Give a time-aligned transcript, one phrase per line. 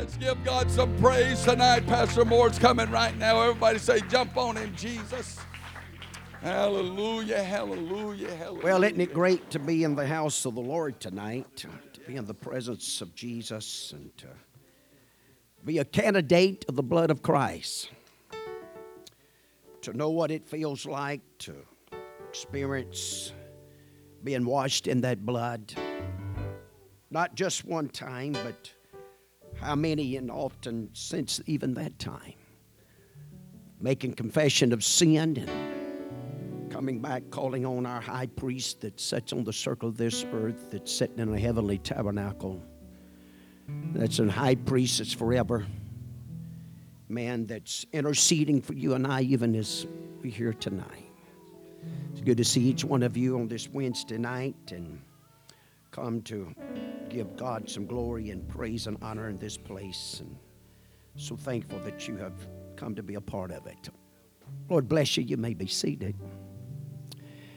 [0.00, 1.86] Let's give God some praise tonight.
[1.86, 3.38] Pastor Moore's coming right now.
[3.42, 5.38] Everybody say, jump on him, Jesus.
[6.40, 8.64] Hallelujah, hallelujah, hallelujah.
[8.64, 11.68] Well, isn't it great to be in the house of the Lord tonight, to
[12.06, 14.28] be in the presence of Jesus, and to
[15.66, 17.90] be a candidate of the blood of Christ,
[19.82, 21.54] to know what it feels like to
[22.26, 23.34] experience
[24.24, 25.74] being washed in that blood,
[27.10, 28.72] not just one time, but
[29.60, 32.34] how many and often since even that time,
[33.80, 39.44] making confession of sin and coming back, calling on our high priest that sits on
[39.44, 42.62] the circle of this earth, that's sitting in a heavenly tabernacle.
[43.92, 45.66] That's a high priest that's forever.
[47.08, 49.86] Man that's interceding for you and I, even as
[50.22, 51.10] we're here tonight.
[52.12, 55.00] It's good to see each one of you on this Wednesday night and
[55.90, 56.54] come to
[57.10, 60.20] give God some glory and praise and honor in this place.
[60.20, 60.36] And
[61.16, 62.32] so thankful that you have
[62.76, 63.90] come to be a part of it.
[64.68, 65.24] Lord bless you.
[65.24, 66.14] You may be seated.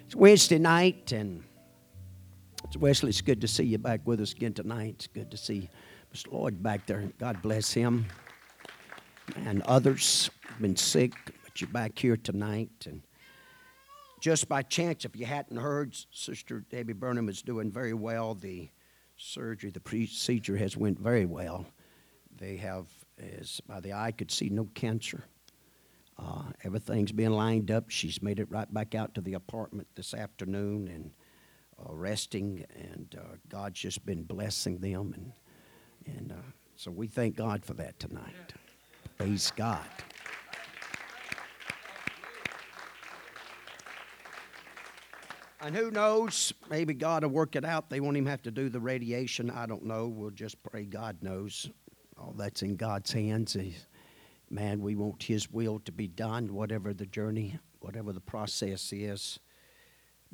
[0.06, 1.44] It's Wednesday night, and
[2.66, 3.10] it's Wesley.
[3.10, 4.96] It's good to see you back with us again tonight.
[4.96, 5.70] It's good to see
[6.14, 6.32] Mr.
[6.32, 7.12] Lloyd back there.
[7.20, 8.06] God bless him.
[9.36, 11.14] And others been sick,
[11.44, 12.86] but you're back here tonight.
[12.86, 13.02] And
[14.20, 18.36] just by chance, if you hadn't heard, Sister Debbie Burnham is doing very well.
[18.36, 18.70] The
[19.24, 21.66] surgery, the procedure has went very well.
[22.36, 22.88] They have,
[23.40, 25.24] as by the eye could see, no cancer.
[26.18, 27.90] Uh, everything's been lined up.
[27.90, 31.12] She's made it right back out to the apartment this afternoon and
[31.80, 35.32] uh, resting, and uh, God's just been blessing them, and
[36.18, 38.54] and uh, so we thank God for that tonight.
[39.18, 39.86] Praise God.
[45.66, 46.54] And who knows?
[46.70, 47.90] Maybe God will work it out.
[47.90, 49.50] They won't even have to do the radiation.
[49.50, 50.08] I don't know.
[50.10, 51.70] We'll just pray God knows.
[52.18, 53.56] All that's in God's hands.
[54.50, 59.40] Man, we want His will to be done, whatever the journey, whatever the process is.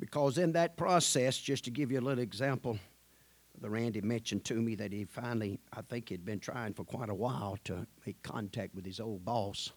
[0.00, 2.80] Because in that process, just to give you a little example,
[3.60, 7.08] the Randy mentioned to me that he finally, I think he'd been trying for quite
[7.08, 9.70] a while to make contact with his old boss.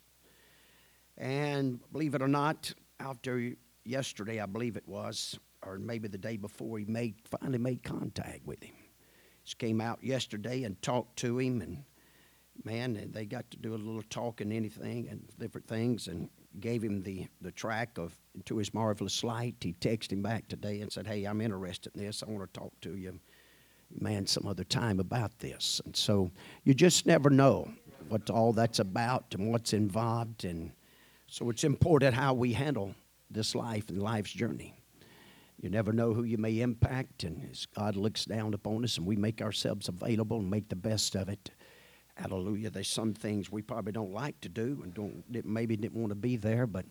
[1.15, 3.53] And believe it or not, after
[3.85, 8.45] yesterday, I believe it was, or maybe the day before, he made finally made contact
[8.45, 8.75] with him.
[9.43, 11.83] Just came out yesterday and talked to him, and
[12.63, 16.29] man, they got to do a little talking, anything, and different things, and
[16.59, 19.55] gave him the, the track of to his marvelous light.
[19.59, 22.23] He texted him back today and said, "Hey, I'm interested in this.
[22.23, 23.19] I want to talk to you,
[23.99, 26.31] man, some other time about this." And so
[26.63, 27.69] you just never know
[28.07, 30.71] what all that's about and what's involved, and
[31.27, 32.95] so it's important how we handle
[33.29, 34.75] this life and life's journey.
[35.61, 39.05] You never know who you may impact, and as God looks down upon us and
[39.05, 41.51] we make ourselves available and make the best of it,
[42.15, 42.69] hallelujah.
[42.69, 46.15] There's some things we probably don't like to do and don't maybe didn't want to
[46.15, 46.85] be there, but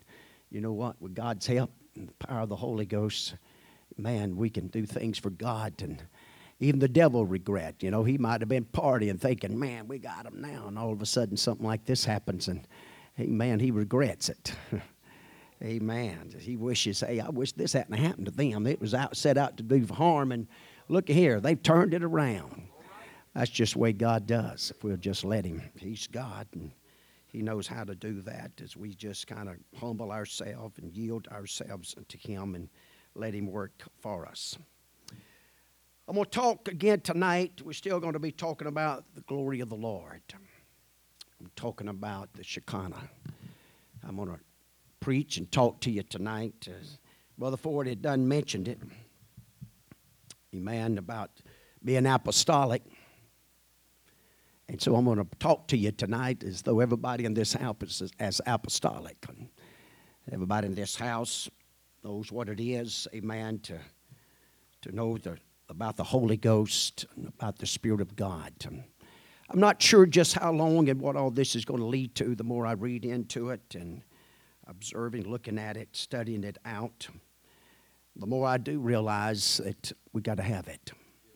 [0.51, 1.01] you know what?
[1.01, 3.35] With God's help and the power of the Holy Ghost,
[3.99, 6.03] man, we can do things for God and
[6.61, 7.83] even the devil regret.
[7.83, 10.93] You know, he might have been partying thinking, man, we got him now, and all
[10.93, 12.67] of a sudden something like this happens, and
[13.15, 14.55] hey, man, he regrets it.
[15.63, 16.35] Amen.
[16.41, 18.67] He wishes, hey, I wish this hadn't happened to them.
[18.67, 20.49] It was out set out to do harm, and
[20.89, 22.69] look here, they've turned it around.
[23.35, 24.73] That's just the way God does.
[24.75, 26.73] If we'll just let Him, He's God, and
[27.29, 28.51] He knows how to do that.
[28.63, 32.69] As we just kind of humble ourselves and yield ourselves to Him and
[33.15, 34.59] let Him work for us.
[36.09, 37.63] I'm going to talk again tonight.
[37.65, 40.23] We're still going to be talking about the glory of the Lord.
[40.35, 43.09] I'm talking about the Shekinah.
[44.07, 44.41] I'm going to
[45.03, 46.69] preach and talk to you tonight.
[46.69, 46.85] Uh,
[47.37, 48.79] Brother Ford had done mentioned it.
[50.55, 50.97] Amen.
[50.97, 51.31] About
[51.85, 52.83] being apostolic.
[54.69, 58.01] And so I'm going to talk to you tonight as though everybody in this house
[58.01, 59.27] is as apostolic.
[60.33, 61.51] Everybody in this house
[62.05, 63.79] knows what it is, amen, to,
[64.83, 65.37] to know the,
[65.69, 68.53] about the Holy Ghost and about the Spirit of God.
[69.51, 72.37] I'm not sure just how long and what all this is going to lead to
[72.37, 74.03] the more I read into it and
[74.67, 77.09] observing, looking at it, studying it out,
[78.17, 80.93] the more I do realize that we got to have it.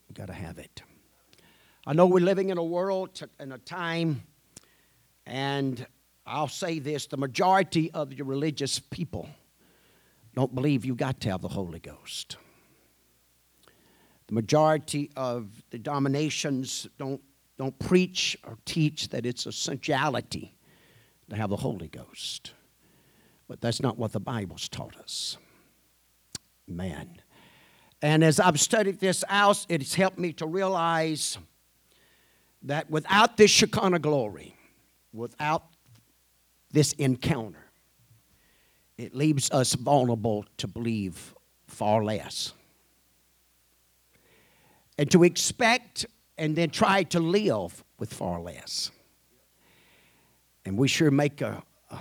[0.08, 0.82] We got to have it.
[1.86, 4.22] I know we're living in a world, in a time,
[5.24, 5.86] and
[6.26, 9.28] I'll say this the majority of your religious people
[10.34, 12.36] don't believe you got to have the Holy Ghost.
[14.26, 17.22] The majority of the dominations don't,
[17.56, 20.54] don't preach or teach that it's essentiality
[21.30, 22.52] to have the Holy Ghost.
[23.48, 25.38] But that's not what the Bible's taught us.
[26.66, 27.20] Man.
[28.02, 31.38] And as I've studied this out, it's helped me to realize
[32.62, 34.56] that without this Shekinah glory,
[35.12, 35.64] without
[36.72, 37.64] this encounter,
[38.98, 41.34] it leaves us vulnerable to believe
[41.66, 42.52] far less.
[44.98, 46.06] And to expect
[46.38, 48.90] and then try to live with far less.
[50.64, 51.98] And we sure make a, uh,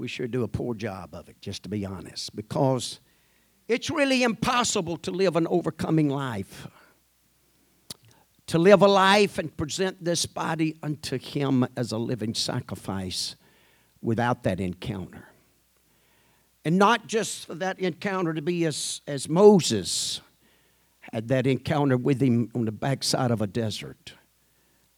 [0.00, 3.00] we sure do a poor job of it, just to be honest, because
[3.68, 6.66] it's really impossible to live an overcoming life.
[8.46, 13.36] To live a life and present this body unto Him as a living sacrifice
[14.00, 15.28] without that encounter.
[16.64, 20.20] And not just for that encounter to be as, as Moses
[21.12, 24.14] had that encounter with him on the backside of a desert,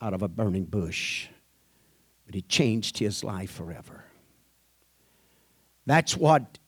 [0.01, 1.29] out of a burning bush.
[2.27, 4.05] But it changed his life forever.
[5.87, 6.59] That's what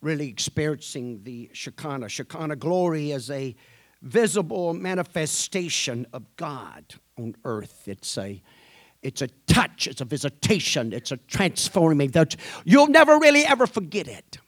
[0.00, 2.08] really experiencing the Shekinah.
[2.08, 3.54] Shekinah glory is a
[4.02, 7.84] visible manifestation of God on earth.
[7.86, 8.42] It's a
[9.02, 12.12] it's a touch, it's a visitation, it's a transforming.
[12.64, 14.38] You'll never really ever forget it.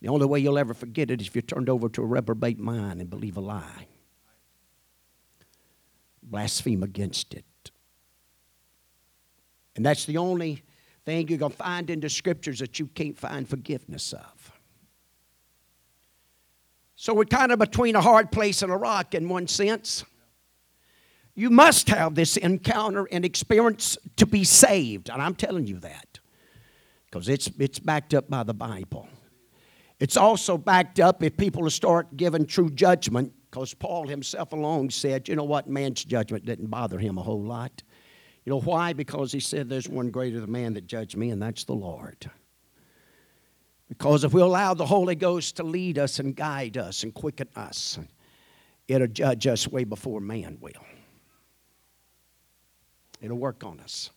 [0.00, 2.58] The only way you'll ever forget it is if you're turned over to a reprobate
[2.58, 3.86] mind and believe a lie,
[6.22, 7.44] blaspheme against it.
[9.74, 10.62] And that's the only
[11.06, 14.52] thing you're going to find in the scriptures that you can't find forgiveness of.
[16.96, 20.04] So we're kind of between a hard place and a rock in one sense.
[21.34, 25.08] You must have this encounter and experience to be saved.
[25.08, 26.18] And I'm telling you that
[27.04, 29.08] because it's, it's backed up by the Bible.
[30.00, 35.28] It's also backed up if people start giving true judgment because Paul himself alone said,
[35.28, 37.82] you know what, man's judgment didn't bother him a whole lot.
[38.46, 38.92] You know why?
[38.92, 42.30] Because he said, There's one greater than man that judged me, and that's the Lord.
[43.88, 47.48] Because if we allow the Holy Ghost to lead us and guide us and quicken
[47.56, 47.98] us,
[48.88, 50.72] it'll judge us way before man will.
[53.20, 54.10] It'll work on us.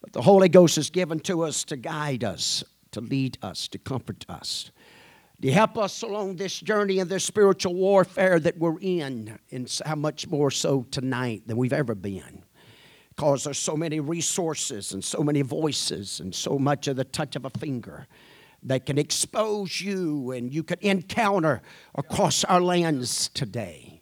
[0.00, 3.78] But the Holy Ghost is given to us to guide us, to lead us, to
[3.78, 4.70] comfort us,
[5.42, 9.96] to help us along this journey and this spiritual warfare that we're in, and how
[9.96, 12.42] much more so tonight than we've ever been
[13.18, 17.34] because there's so many resources and so many voices and so much of the touch
[17.34, 18.06] of a finger
[18.62, 21.60] that can expose you and you can encounter
[21.96, 24.00] across our lands today.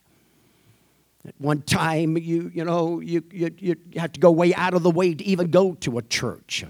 [1.26, 4.82] At one time, you, you know, you, you, you have to go way out of
[4.82, 6.66] the way to even go to a church.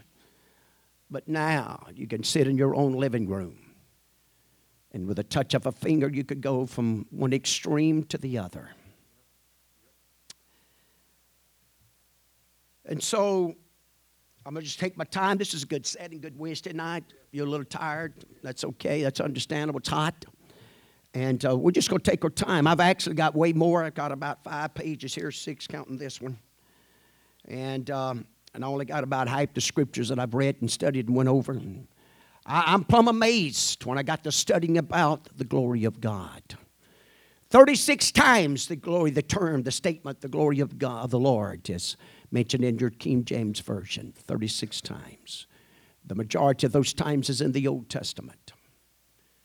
[1.10, 3.58] But now you can sit in your own living room.
[4.92, 8.38] And with a touch of a finger, you could go from one extreme to the
[8.38, 8.70] other.
[12.88, 13.54] And so
[14.44, 15.38] I'm going to just take my time.
[15.38, 17.04] This is a good setting, good Wednesday night.
[17.08, 19.02] If you're a little tired, that's okay.
[19.02, 19.80] That's understandable.
[19.80, 20.24] It's hot.
[21.14, 22.66] And uh, we're just going to take our time.
[22.66, 23.82] I've actually got way more.
[23.82, 26.38] I've got about five pages here, six counting this one.
[27.46, 31.08] And, um, and I only got about half the scriptures that I've read and studied
[31.08, 31.52] and went over.
[31.52, 31.88] And
[32.44, 36.42] I, I'm plumb amazed when I got to studying about the glory of God.
[37.50, 41.68] 36 times the glory, the term, the statement, the glory of God, of the Lord
[41.70, 41.96] is
[42.36, 45.46] mentioned in your King James Version 36 times.
[46.04, 48.52] The majority of those times is in the Old Testament,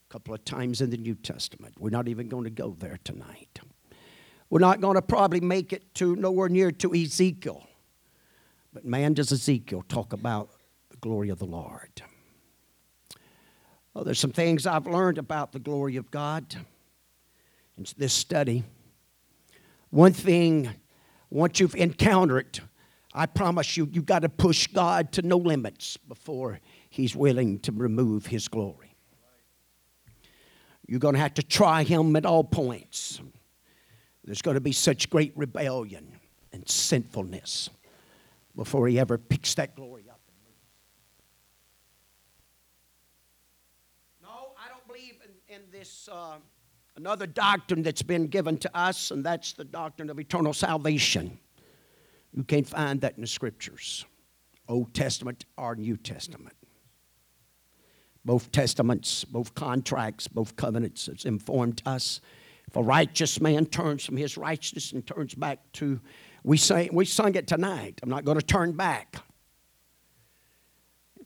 [0.10, 1.76] a couple of times in the New Testament.
[1.80, 3.62] We're not even going to go there tonight.
[4.50, 7.66] We're not going to probably make it to nowhere near to Ezekiel.
[8.74, 10.50] But man, does Ezekiel talk about
[10.90, 12.02] the glory of the Lord.
[13.94, 16.58] Well, there's some things I've learned about the glory of God
[17.78, 18.66] in this study.
[19.92, 20.72] One thing,
[21.30, 22.60] once you've encountered it,
[23.14, 27.72] I promise you, you've got to push God to no limits before He's willing to
[27.72, 28.96] remove His glory.
[30.88, 33.22] You're going to have to try Him at all points.
[34.24, 36.20] There's going to be such great rebellion
[36.54, 37.70] and sinfulness
[38.56, 40.20] before He ever picks that glory up.
[44.22, 45.16] No, I don't believe
[45.50, 46.08] in, in this.
[46.10, 46.36] Uh,
[46.96, 51.40] another doctrine that's been given to us, and that's the doctrine of eternal salvation.
[52.34, 54.06] You can't find that in the scriptures,
[54.68, 56.56] Old Testament or New Testament.
[58.24, 62.22] Both testaments, both contracts, both covenants has informed us.
[62.68, 66.00] If a righteous man turns from his righteousness and turns back to,
[66.44, 68.00] we say we sung it tonight.
[68.02, 69.18] I'm not going to turn back.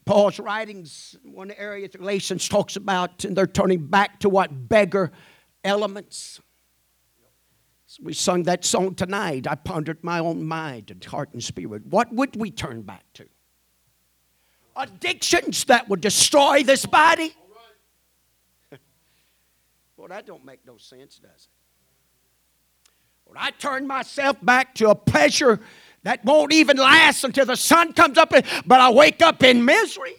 [0.05, 5.12] Paul's writings, one area, Galatians talks about, and they're turning back to what beggar
[5.63, 6.39] elements.
[8.01, 9.47] We sung that song tonight.
[9.47, 11.85] I pondered my own mind and heart and spirit.
[11.85, 13.25] What would we turn back to?
[14.75, 17.33] Addictions that would destroy this body?
[19.97, 21.47] well, that don't make no sense, does it?
[23.25, 25.59] When I turn myself back to a pleasure
[26.03, 30.15] that won't even last until the sun comes up, but I wake up in misery.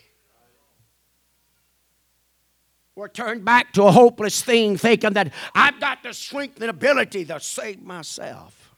[2.97, 7.27] Or turned back to a hopeless thing, thinking that I've got the strength and ability
[7.27, 8.75] to save myself.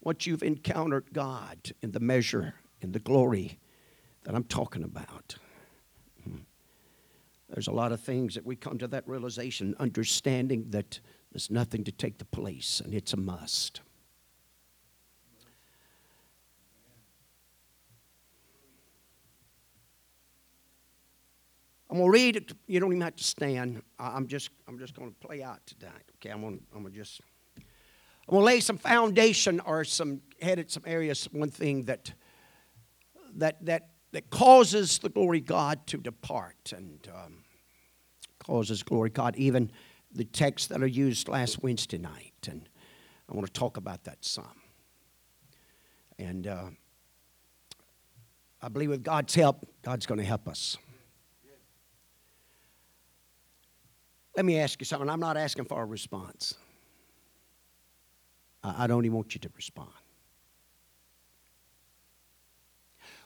[0.00, 3.58] Once you've encountered God in the measure, in the glory
[4.24, 5.36] that I'm talking about,
[6.24, 6.38] hmm,
[7.48, 10.98] there's a lot of things that we come to that realization, understanding that
[11.32, 13.82] there's nothing to take the place, and it's a must.
[21.90, 22.52] I'm gonna read it.
[22.66, 23.82] You don't even have to stand.
[23.98, 26.04] I'm just I'm just gonna play out tonight.
[26.16, 27.20] Okay, I'm gonna I'm gonna just
[27.56, 31.28] I'm gonna lay some foundation or some headed some areas.
[31.32, 32.12] One thing that
[33.36, 37.44] that that that causes the glory God to depart and um,
[38.38, 39.36] causes glory God.
[39.36, 39.70] Even
[40.12, 42.68] the texts that are used last Wednesday night, and
[43.30, 44.60] I want to talk about that some.
[46.18, 46.66] And uh,
[48.60, 50.76] I believe with God's help, God's going to help us.
[54.38, 55.10] Let me ask you something.
[55.10, 56.54] I'm not asking for a response.
[58.62, 59.90] I don't even want you to respond.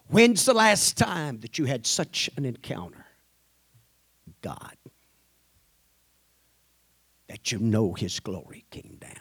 [0.09, 3.05] When's the last time that you had such an encounter?
[4.41, 4.75] God.
[7.29, 9.13] That you know His glory came down.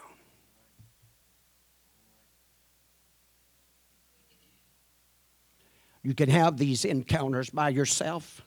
[6.03, 8.45] You can have these encounters by yourself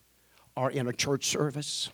[0.57, 1.91] or in a church service.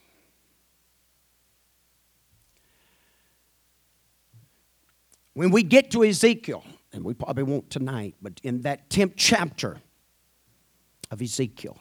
[5.40, 9.80] When we get to Ezekiel, and we probably won't tonight, but in that 10th chapter
[11.10, 11.78] of Ezekiel,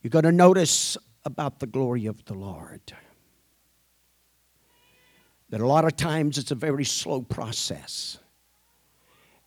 [0.00, 2.80] you're going to notice about the glory of the Lord.
[5.50, 8.16] That a lot of times it's a very slow process.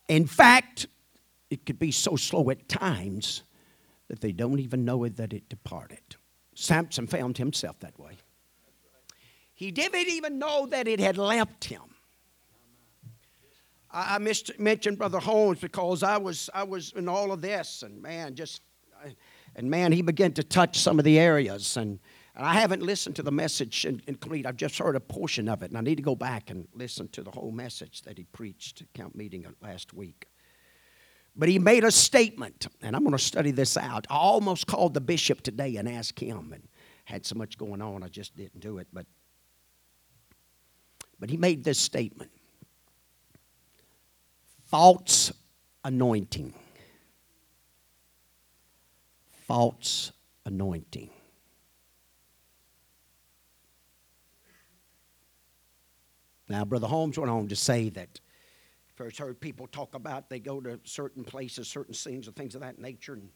[0.07, 0.85] In fact,
[1.49, 3.41] it could be so slow at times
[4.07, 6.15] that they don't even know that it departed.
[6.53, 8.17] Samson found himself that way.
[9.57, 11.81] He didn't even know that it had left him.
[13.89, 17.81] I, I missed, mentioned Brother Holmes because I was, I was in all of this,
[17.81, 18.61] and man, just,
[19.55, 21.75] and man, he began to touch some of the areas.
[21.75, 21.97] And,
[22.35, 24.45] and I haven't listened to the message in, in complete.
[24.45, 27.07] I've just heard a portion of it, and I need to go back and listen
[27.13, 30.27] to the whole message that he preached at camp meeting last week.
[31.35, 34.05] But he made a statement, and I'm going to study this out.
[34.11, 36.67] I almost called the bishop today and asked him, and
[37.05, 38.87] had so much going on, I just didn't do it.
[38.93, 39.07] But
[41.19, 42.31] but he made this statement
[44.65, 45.31] false
[45.83, 46.53] anointing.
[49.47, 50.11] False
[50.45, 51.09] anointing.
[56.49, 58.19] Now, Brother Holmes went on to say that
[58.95, 62.61] first heard people talk about they go to certain places, certain scenes, and things of
[62.61, 63.29] that nature, and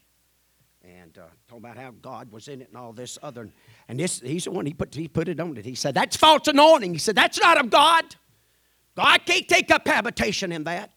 [0.84, 3.50] and uh, talking about how God was in it and all this other.
[3.88, 5.66] And this, he's the one he put, he put it on it.
[5.66, 6.94] He said, That's false anointing.
[6.94, 8.04] He said, That's not of God.
[8.96, 10.92] God can't take up habitation in that.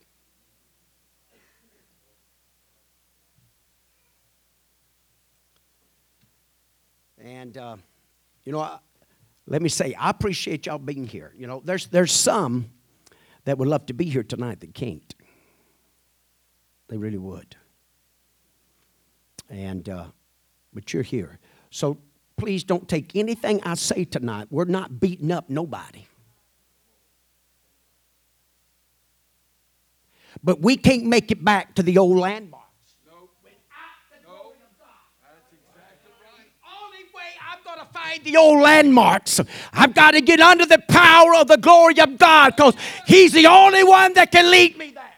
[7.18, 7.76] And, uh,
[8.44, 8.78] you know, I,
[9.46, 11.32] let me say, I appreciate y'all being here.
[11.36, 12.70] You know, there's, there's some
[13.44, 15.14] that would love to be here tonight that can't.
[16.88, 17.56] They really would.
[19.48, 20.06] And, uh,
[20.72, 21.38] but you're here.
[21.70, 21.98] So
[22.36, 24.48] please don't take anything I say tonight.
[24.50, 26.06] We're not beating up nobody.
[30.42, 32.18] But we can't make it back to the old
[38.14, 39.40] find the old landmarks,
[39.72, 42.74] I've got to get under the power of the glory of God because
[43.06, 45.13] He's the only one that can lead me there.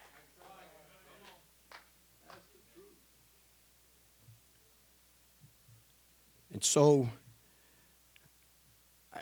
[6.56, 7.06] And so,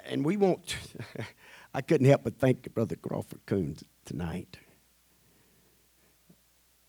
[0.04, 0.76] and we won't,
[1.74, 4.56] I couldn't help but think of Brother Crawford Coons tonight.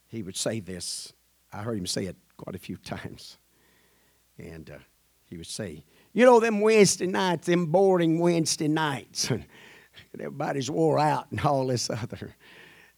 [0.05, 1.13] He would say this.
[1.51, 3.39] I heard him say it quite a few times.
[4.37, 4.77] And uh,
[5.23, 5.83] he would say,
[6.13, 9.45] You know, them Wednesday nights, them boring Wednesday nights, and
[10.13, 12.35] everybody's wore out and all this other.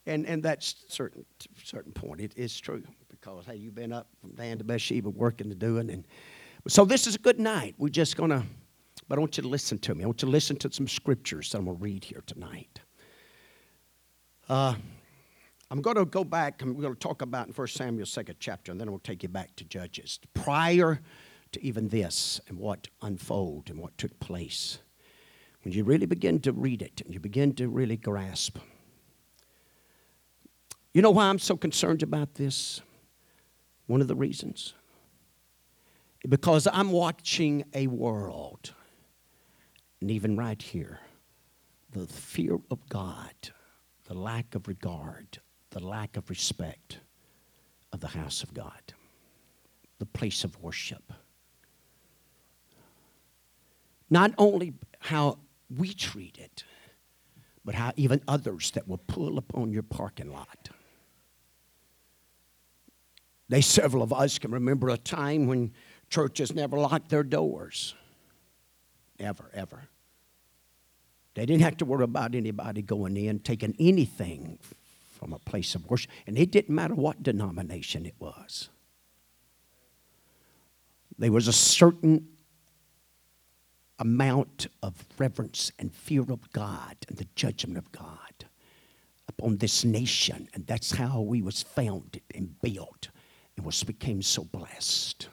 [0.06, 1.24] And, and that's certain
[1.64, 2.20] certain point.
[2.20, 5.90] It is true because hey, you've been up from Dan to Beersheba working and doing,
[5.90, 6.06] and
[6.68, 7.76] so this is a good night.
[7.78, 8.44] We're just going to,
[9.08, 10.04] but I want you to listen to me.
[10.04, 12.82] I want you to listen to some scriptures that I'm going to read here tonight.
[14.50, 14.76] Uh,
[15.70, 18.36] I'm going to go back and we're going to talk about in 1 Samuel, second
[18.40, 20.20] chapter, and then we'll take you back to Judges.
[20.34, 21.02] Prior
[21.52, 24.80] to even this and what unfolded and what took place.
[25.64, 28.58] when you really begin to read it and you begin to really grasp.
[30.94, 32.82] You know why I'm so concerned about this?
[33.86, 34.74] One of the reasons.
[36.28, 38.74] Because I'm watching a world,
[40.02, 41.00] and even right here,
[41.92, 43.34] the fear of God,
[44.06, 45.40] the lack of regard,
[45.72, 47.00] the lack of respect
[47.94, 48.94] of the house of God,
[50.00, 51.14] the place of worship.
[54.10, 55.40] Not only how
[55.76, 56.64] we treat it,
[57.66, 60.70] but how even others that will pull upon your parking lot.
[63.50, 65.74] They, several of us can remember a time when
[66.10, 67.94] churches never locked their doors.
[69.20, 69.88] Ever, ever.
[71.34, 74.60] They didn't have to worry about anybody going in, taking anything
[75.18, 76.12] from a place of worship.
[76.26, 78.70] And it didn't matter what denomination it was.
[81.20, 82.28] There was a certain
[84.00, 88.46] amount of reverence and fear of God and the judgment of God
[89.28, 90.48] upon this nation.
[90.54, 93.10] And that's how we was founded and built
[93.56, 95.30] and was became so blessed.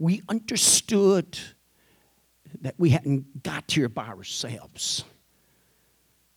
[0.00, 1.38] We understood
[2.62, 5.04] that we hadn't got here by ourselves,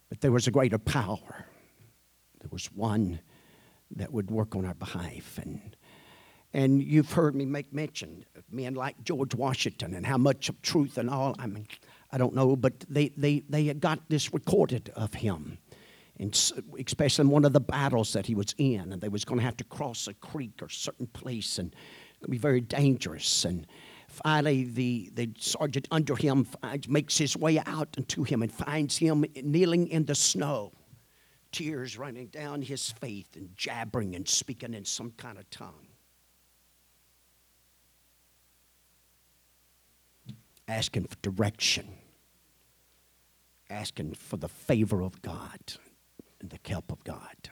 [0.09, 1.45] but there was a greater power.
[2.41, 3.21] There was one
[3.95, 5.39] that would work on our behalf.
[5.41, 5.77] And,
[6.51, 10.61] and you've heard me make mention of men like George Washington and how much of
[10.61, 11.33] truth and all.
[11.39, 11.65] I mean,
[12.11, 15.57] I don't know, but they, they, they had got this recorded of him.
[16.19, 16.33] And
[16.85, 19.45] especially in one of the battles that he was in, and they was going to
[19.45, 21.73] have to cross a creek or certain place, and
[22.23, 23.45] would be very dangerous.
[23.45, 23.67] And
[24.07, 28.97] finally, the, the sergeant under him finds, makes his way out to him and finds
[28.97, 30.73] him kneeling in the snow
[31.51, 35.87] tears running down his face and jabbering and speaking in some kind of tongue.
[40.67, 41.87] Asking for direction,
[43.69, 45.59] asking for the favor of God
[46.41, 47.49] and the help of God.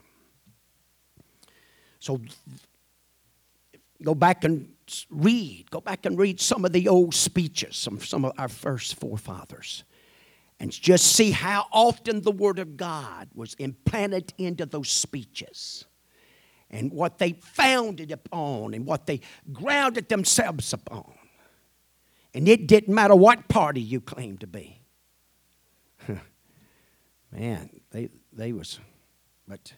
[1.99, 2.19] So
[4.03, 4.69] go back and
[5.09, 8.99] read, go back and read some of the old speeches, some, some of our first
[8.99, 9.83] forefathers
[10.61, 15.85] and just see how often the Word of God was implanted into those speeches
[16.69, 19.21] and what they founded upon and what they
[19.51, 21.15] grounded themselves upon.
[22.35, 24.79] And it didn't matter what party you claimed to be.
[27.31, 28.79] Man, they, they was,
[29.47, 29.73] but,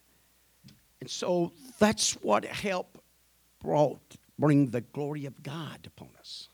[0.99, 2.92] and so that's what helped
[3.63, 6.49] brought, bring the glory of God upon us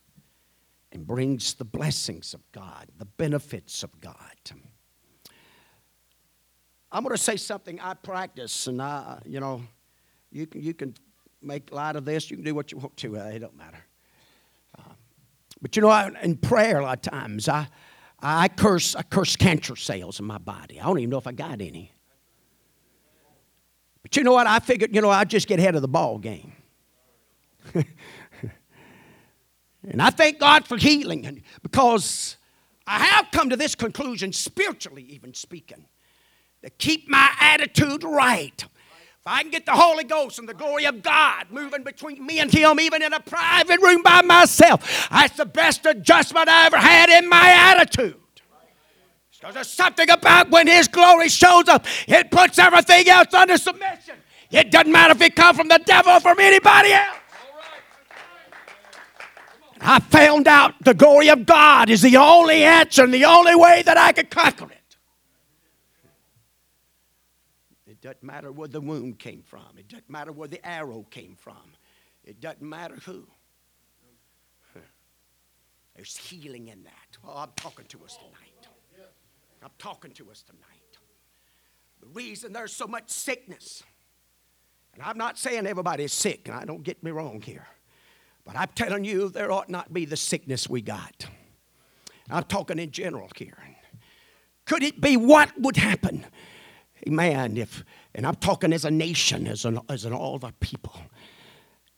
[0.92, 4.16] and brings the blessings of God, the benefits of God.
[6.92, 9.62] I'm going to say something I practice, and I, you know,
[10.32, 10.96] you can, you can
[11.42, 12.32] make light of this.
[12.32, 13.16] You can do what you want to.
[13.16, 13.78] It don't matter.
[14.78, 14.94] Uh,
[15.62, 17.68] but you know, I, in prayer, a lot of times I,
[18.20, 20.80] I curse, I curse cancer cells in my body.
[20.80, 21.94] I don't even know if I got any.
[24.02, 24.48] But you know what?
[24.48, 26.54] I figured, you know, I'd just get ahead of the ball game.
[29.88, 32.38] And I thank God for healing because
[32.86, 35.86] I have come to this conclusion, spiritually even speaking,
[36.64, 38.62] to keep my attitude right.
[38.62, 42.40] If I can get the Holy Ghost and the glory of God moving between me
[42.40, 46.78] and Him, even in a private room by myself, that's the best adjustment I ever
[46.78, 48.16] had in my attitude.
[49.32, 54.16] Because there's something about when His glory shows up, it puts everything else under submission.
[54.52, 57.18] It doesn't matter if it comes from the devil or from anybody else.
[59.82, 63.82] I found out the glory of God is the only answer and the only way
[63.84, 64.98] that I could conquer it.
[67.88, 71.36] It doesn't matter where the wound came from, it doesn't matter where the arrow came
[71.36, 71.76] from,
[72.24, 73.28] it doesn't matter who.
[75.96, 77.18] There's healing in that.
[77.26, 78.70] Oh, I'm talking to us tonight.
[79.62, 80.64] I'm talking to us tonight.
[82.00, 83.84] The reason there's so much sickness,
[84.94, 87.68] and I'm not saying everybody's sick, and I don't get me wrong here.
[88.50, 91.28] But I'm telling you, there ought not be the sickness we got.
[92.32, 93.60] I'm talking in general here.
[94.66, 96.26] Could it be what would happen?
[97.06, 97.84] Man, if,
[98.16, 101.00] and I'm talking as a nation, as an, as an all of our people.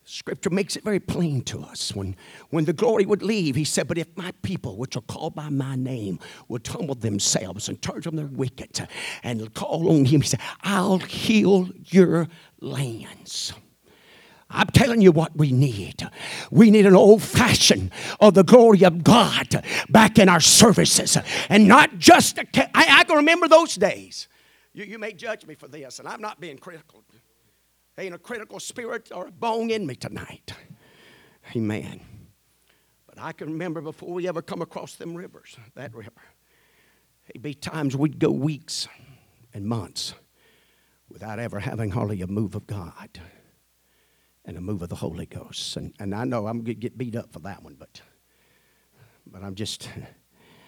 [0.04, 1.96] Scripture makes it very plain to us.
[1.96, 2.18] When,
[2.50, 5.48] when the glory would leave, he said, But if my people, which are called by
[5.48, 8.90] my name, would humble themselves and turn from their wicked
[9.24, 12.28] and call on him, he said, I'll heal your
[12.60, 13.54] lands.
[14.52, 16.08] I'm telling you what we need.
[16.52, 21.18] We need an old fashioned of the glory of God back in our services.
[21.50, 24.28] And not just, I, I can remember those days.
[24.74, 27.04] You, you may judge me for this, and I'm not being critical.
[27.98, 30.54] Ain't a critical spirit or a bone in me tonight.
[31.56, 32.02] Amen.
[33.08, 36.12] But I can remember before we ever come across them rivers, that river.
[37.28, 38.88] There'd be times we'd go weeks
[39.54, 40.14] and months
[41.10, 43.20] without ever having hardly a move of God
[44.46, 45.78] and a move of the Holy Ghost.
[45.78, 48.02] And, and I know I'm going to get beat up for that one, but,
[49.26, 49.90] but I'm just,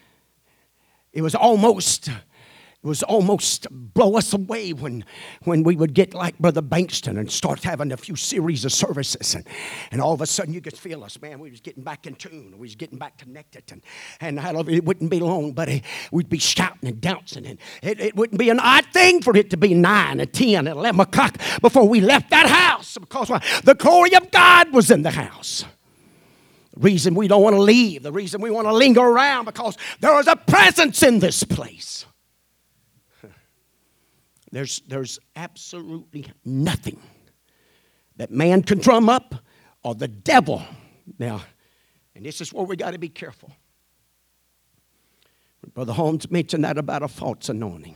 [1.13, 2.09] it was almost
[2.84, 5.06] it was almost blow us away when,
[5.46, 9.36] when we would get like Brother Bankston and start having a few series of services.
[9.36, 9.48] And,
[9.91, 12.15] and all of a sudden you could feel us, man, we was getting back in
[12.15, 12.52] tune.
[12.52, 13.63] We was getting back connected.
[13.72, 15.69] And, and it wouldn't be long, but
[16.12, 17.46] we'd be shouting and dancing.
[17.46, 20.56] And it, it wouldn't be an odd thing for it to be 9 and 10
[20.56, 23.30] and 11 o'clock before we left that house because
[23.63, 25.63] the glory of God was in the house.
[26.74, 29.78] The reason we don't want to leave, the reason we want to linger around because
[30.02, 32.06] there is a presence in this place.
[34.54, 37.02] There's, there's absolutely nothing
[38.18, 39.34] that man can drum up
[39.84, 40.62] or the devil.
[41.18, 41.42] Now,
[42.13, 43.52] and this is where we got to be careful.
[45.74, 47.96] Brother Holmes mentioned that about a false anointing.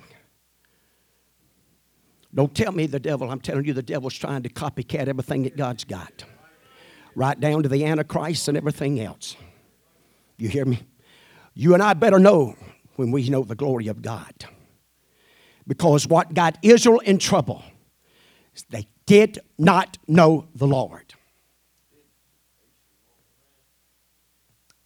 [2.33, 5.57] Don't tell me the devil, I'm telling you, the devil's trying to copycat everything that
[5.57, 6.23] God's got,
[7.13, 9.35] right down to the Antichrist and everything else.
[10.39, 10.81] You hear me?
[11.53, 12.55] You and I better know
[12.95, 14.33] when we know the glory of God.
[15.67, 17.61] Because what got Israel in trouble
[18.55, 21.13] is they did not know the Lord.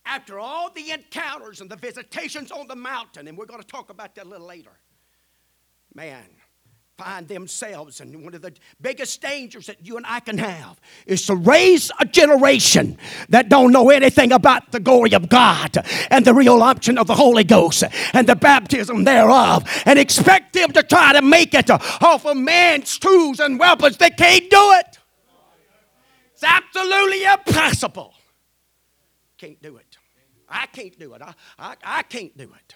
[0.06, 3.90] After all the encounters and the visitations on the mountain, and we're going to talk
[3.90, 4.74] about that a little later,
[5.94, 6.26] man,
[7.02, 8.00] find themselves.
[8.00, 11.92] And one of the biggest dangers that you and I can have is to raise
[12.00, 12.98] a generation
[13.30, 15.78] that don't know anything about the glory of God
[16.12, 17.84] and the real option of the Holy Ghost
[18.14, 23.00] and the baptism thereof and expect them to try to make it off of man's
[23.00, 23.98] tools and weapons.
[23.98, 25.00] They can't do it.
[26.34, 28.14] It's absolutely impossible.
[29.38, 29.98] Can't do it.
[30.48, 31.22] I can't do it.
[31.24, 32.76] I, I, I can't do it.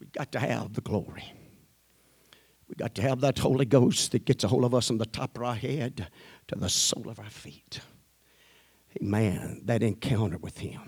[0.00, 1.32] We've got to have the glory.
[2.72, 5.04] We got to have that Holy Ghost that gets a hold of us from the
[5.04, 6.08] top of our head
[6.48, 7.80] to the sole of our feet.
[8.98, 10.80] Man, that encounter with Him.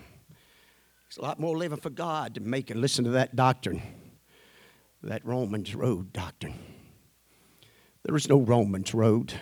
[1.08, 3.82] It's a lot more living for God than making, listen to that doctrine,
[5.02, 6.58] that Romans Road doctrine.
[8.02, 9.34] There is no Romans Road.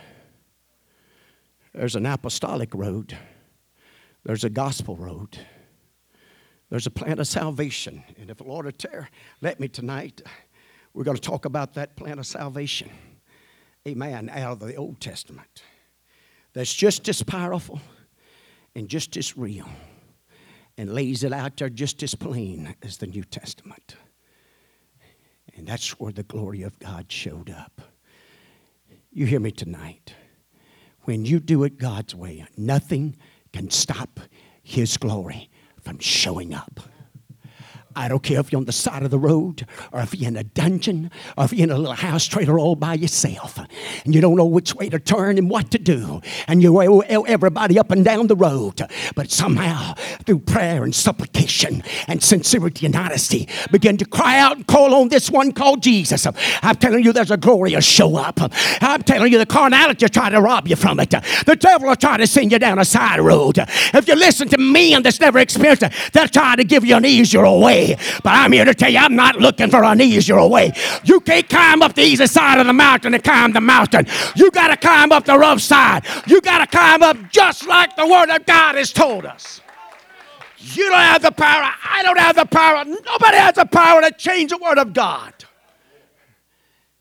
[1.72, 3.16] There's an apostolic road.
[4.24, 5.38] There's a gospel road.
[6.70, 8.02] There's a plan of salvation.
[8.18, 10.22] And if the Lord will tear, let me tonight.
[10.94, 12.90] We're going to talk about that plan of salvation.
[13.86, 14.30] Amen.
[14.32, 15.62] Out of the Old Testament.
[16.52, 17.80] That's just as powerful
[18.74, 19.68] and just as real
[20.76, 23.96] and lays it out there just as plain as the New Testament.
[25.56, 27.80] And that's where the glory of God showed up.
[29.10, 30.14] You hear me tonight.
[31.02, 33.16] When you do it God's way, nothing
[33.52, 34.20] can stop
[34.62, 35.50] His glory
[35.80, 36.80] from showing up.
[37.94, 40.36] I don't care if you're on the side of the road or if you're in
[40.36, 43.58] a dungeon or if you're in a little house trailer all by yourself
[44.04, 47.78] and you don't know which way to turn and what to do and you everybody
[47.78, 48.80] up and down the road.
[49.14, 54.66] But somehow, through prayer and supplication and sincerity and honesty, begin to cry out and
[54.66, 56.26] call on this one called Jesus.
[56.62, 58.38] I'm telling you, there's a glorious show up.
[58.80, 61.10] I'm telling you, the carnality will try to rob you from it.
[61.10, 63.58] The devil will try to send you down a side road.
[63.58, 66.96] If you listen to me and that's never experienced it, they'll try to give you
[66.96, 67.81] an easier way
[68.22, 70.72] But I'm here to tell you, I'm not looking for an easier way.
[71.04, 74.06] You can't climb up the easy side of the mountain and climb the mountain.
[74.36, 76.04] You got to climb up the rough side.
[76.26, 79.60] You got to climb up just like the Word of God has told us.
[80.58, 81.70] You don't have the power.
[81.84, 82.84] I don't have the power.
[82.84, 85.32] Nobody has the power to change the Word of God.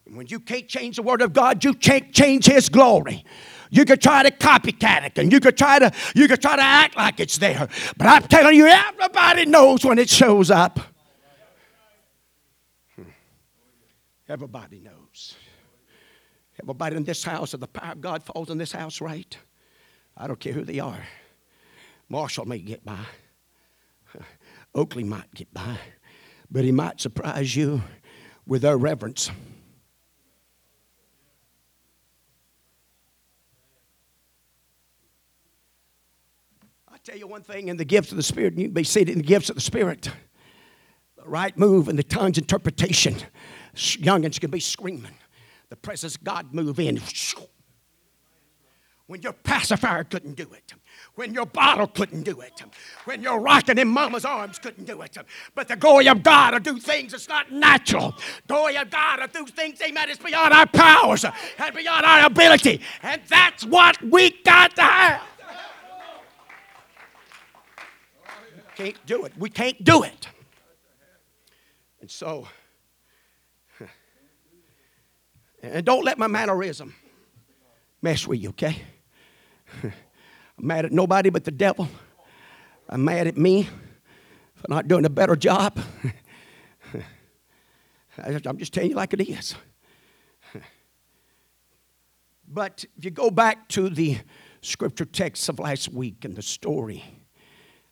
[0.06, 3.24] when you can't change the Word of God, you can't change His glory.
[3.72, 6.62] You could try to copycat it and you could try to you could try to
[6.62, 7.70] act like it's there.
[7.98, 10.80] But I'm telling you, everybody knows when it shows up.
[12.96, 13.04] Hmm.
[14.28, 15.36] Everybody knows.
[16.62, 19.38] Everybody in this house, if the power of God falls in this house, right?
[20.18, 21.08] I don't care who they are.
[22.10, 23.06] Marshall may get by.
[24.76, 25.78] Oakley might get by.
[26.52, 27.82] But he might surprise you
[28.46, 29.32] with their reverence.
[37.04, 39.20] Tell you one thing in the gifts of the Spirit, you can be seated in
[39.20, 40.10] the gifts of the Spirit.
[41.18, 43.16] The right move and the tongue's interpretation.
[43.76, 45.16] Youngins can be screaming.
[45.70, 47.02] The presence of God move in.
[49.08, 50.74] When your pacifier couldn't do it.
[51.16, 52.62] When your bottle couldn't do it.
[53.06, 55.18] When your rocking in mama's arms couldn't do it.
[55.56, 58.16] But the glory of God will do things that's not natural.
[58.48, 62.80] Glory of God will do things, amen, it's beyond our powers and beyond our ability.
[63.02, 65.22] And that's what we got to have.
[68.82, 69.34] Can't do it.
[69.38, 70.28] We can't do it.
[72.00, 72.48] And so,
[75.62, 76.96] and don't let my mannerism
[78.02, 78.82] mess with you, okay?
[79.84, 79.94] I'm
[80.58, 81.88] mad at nobody but the devil.
[82.89, 83.70] I'm mad at me
[84.56, 85.80] for not doing a better job.
[88.17, 89.54] I'm just telling you like it is.
[92.48, 94.17] But if you go back to the
[94.62, 97.04] scripture text of last week and the story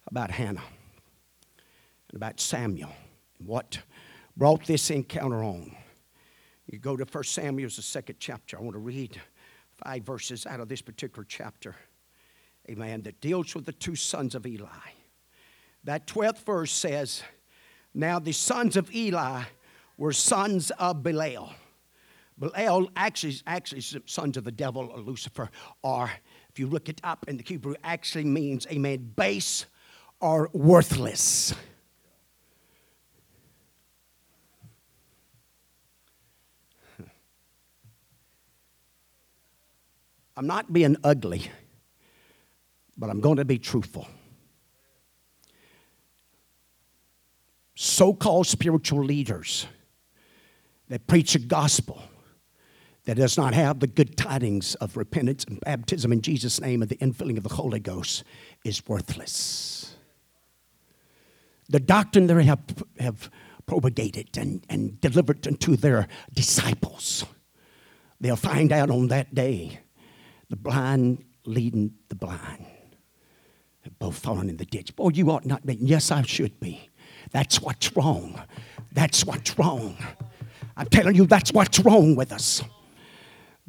[0.08, 0.64] about Hannah
[2.10, 2.92] and about Samuel
[3.40, 3.80] and what
[4.36, 5.76] brought this encounter on,
[6.68, 8.58] you go to 1 Samuel, the second chapter.
[8.58, 9.20] I want to read
[9.84, 11.76] five verses out of this particular chapter,
[12.70, 14.68] amen, that deals with the two sons of Eli.
[15.84, 17.24] That 12th verse says,
[17.94, 19.44] Now the sons of Eli
[19.98, 21.52] were sons of Belial.
[22.38, 25.50] Belial actually, actually sons of the devil or Lucifer
[25.84, 26.12] are,
[26.50, 29.66] if you look it up in the Hebrew, actually means, amen, base
[30.22, 31.54] or worthless.
[40.40, 41.52] I'm not being ugly,
[42.98, 44.08] but I'm going to be truthful.
[47.76, 49.68] So called spiritual leaders
[50.88, 52.02] that preach a gospel
[53.04, 56.90] that does not have the good tidings of repentance and baptism in Jesus' name and
[56.90, 58.24] the infilling of the Holy Ghost
[58.64, 59.98] is worthless.
[61.68, 62.62] The doctrine they have,
[62.98, 63.30] have
[63.66, 67.26] propagated and, and delivered unto their disciples,
[68.22, 69.82] they'll find out on that day
[70.50, 72.66] the blind leading the blind.
[73.84, 74.96] They're both falling in the ditch.
[74.96, 75.76] Boy, you ought not be.
[75.76, 76.90] Yes, I should be.
[77.32, 78.42] That's what's wrong.
[78.92, 79.98] That's what's wrong.
[80.76, 82.62] I'm telling you, that's what's wrong with us.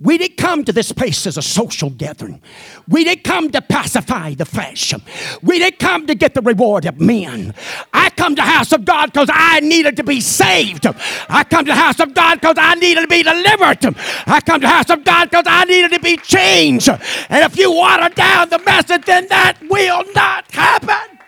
[0.02, 2.40] We didn't come to this place as a social gathering.
[2.88, 4.94] We didn't come to pacify the flesh.
[5.42, 7.54] We didn't come to get the reward of men.
[7.92, 10.86] I come to the house of God because I needed to be saved.
[11.28, 13.94] I come to the house of God because I needed to be delivered.
[14.26, 16.88] I come to the house of God because I needed to be changed.
[16.88, 21.19] And if you water down the message, then that will not happen.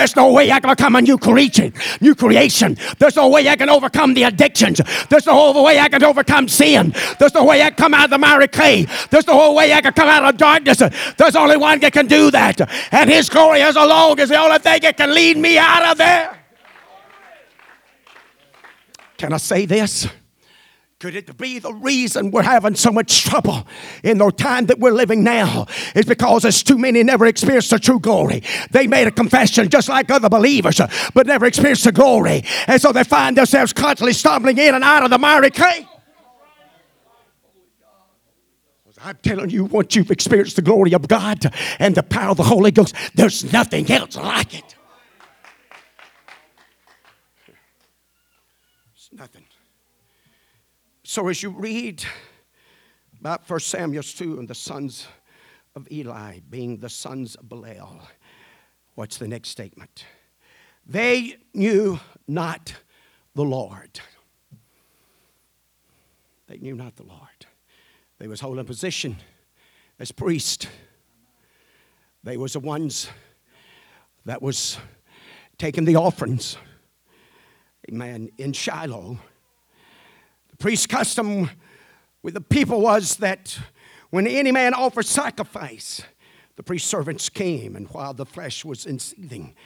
[0.00, 1.74] There's no way I can become a new creation.
[2.00, 2.78] New creation.
[2.98, 4.80] There's no way I can overcome the addictions.
[5.10, 6.94] There's no way I can overcome sin.
[7.18, 8.86] There's no way I can come out of the miry clay.
[9.10, 10.78] There's no way I can come out of darkness.
[11.18, 12.62] There's only one that can do that.
[12.90, 15.98] And His glory as alone is the only thing that can lead me out of
[15.98, 16.34] there.
[19.18, 20.08] Can I say this?
[21.00, 23.66] Could it be the reason we're having so much trouble
[24.04, 25.66] in the time that we're living now?
[25.94, 28.42] Is because there's too many never experienced the true glory.
[28.70, 30.78] They made a confession just like other believers,
[31.14, 32.44] but never experienced the glory.
[32.66, 35.88] And so they find themselves constantly stumbling in and out of the miry clay.
[39.02, 42.42] I'm telling you, once you've experienced the glory of God and the power of the
[42.42, 44.76] Holy Ghost, there's nothing else like it.
[48.94, 49.46] It's nothing.
[51.10, 52.08] So as you read uh,
[53.18, 55.08] about 1 Samuel 2 and the sons
[55.74, 58.00] of Eli being the sons of Belial,
[58.94, 60.04] what's the next statement?
[60.86, 62.74] They knew not
[63.34, 63.98] the Lord.
[66.46, 67.44] They knew not the Lord.
[68.20, 69.16] They was holding position
[69.98, 70.68] as priest.
[72.22, 73.08] They was the ones
[74.26, 74.78] that was
[75.58, 76.56] taking the offerings.
[77.88, 78.30] Amen.
[78.38, 79.18] In Shiloh
[80.60, 81.50] priest's custom
[82.22, 83.58] with the people was that
[84.10, 86.02] when any man offered sacrifice,
[86.56, 89.56] the priest servants came, and while the flesh was in seething,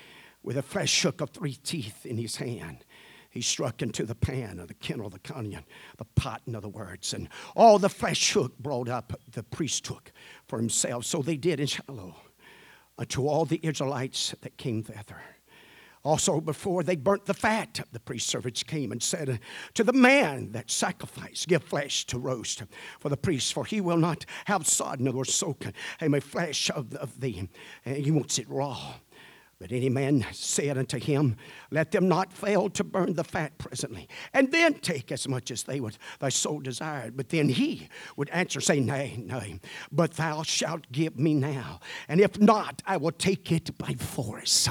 [0.44, 2.84] with a flesh hook of three teeth in his hand,
[3.30, 5.64] he struck into the pan or the kennel, the cunion,
[5.96, 10.12] the pot, in other words, and all the flesh hook brought up the priest took
[10.46, 11.04] for himself.
[11.04, 12.14] So they did in Shiloh
[12.96, 15.20] unto all the Israelites that came thither.
[16.04, 19.40] Also, before they burnt the fat, the priest servants came and said
[19.72, 22.62] to the man that sacrificed, Give flesh to roast
[23.00, 25.64] for the priest, for he will not have sodden or soak
[26.00, 27.48] a flesh of, of thee.
[27.84, 28.94] He wants it raw.
[29.64, 31.36] But any man said unto him,
[31.70, 35.62] Let them not fail to burn the fat presently, and then take as much as
[35.62, 37.16] they would thy soul desired.
[37.16, 41.80] But then he would answer, say, Nay, nay, but thou shalt give me now.
[42.08, 44.68] And if not, I will take it by force.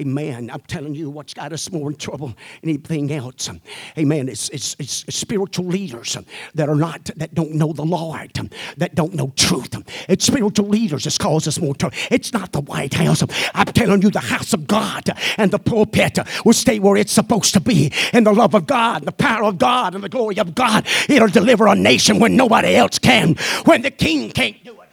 [0.00, 0.48] Amen.
[0.48, 3.50] I'm telling you what's got us more in trouble than anything else.
[3.98, 4.28] Amen.
[4.28, 6.16] It's, it's, it's spiritual leaders
[6.54, 8.32] that are not, that don't know the Lord,
[8.76, 9.74] that don't know truth.
[10.08, 11.96] It's spiritual leaders that cause us more trouble.
[12.12, 13.24] It's not the White House.
[13.54, 15.04] I'm telling you, house of God
[15.36, 19.04] and the pulpit will stay where it's supposed to be in the love of God,
[19.04, 20.86] the power of God, and the glory of God.
[21.08, 24.90] It'll deliver a nation when nobody else can, when the king can't do it.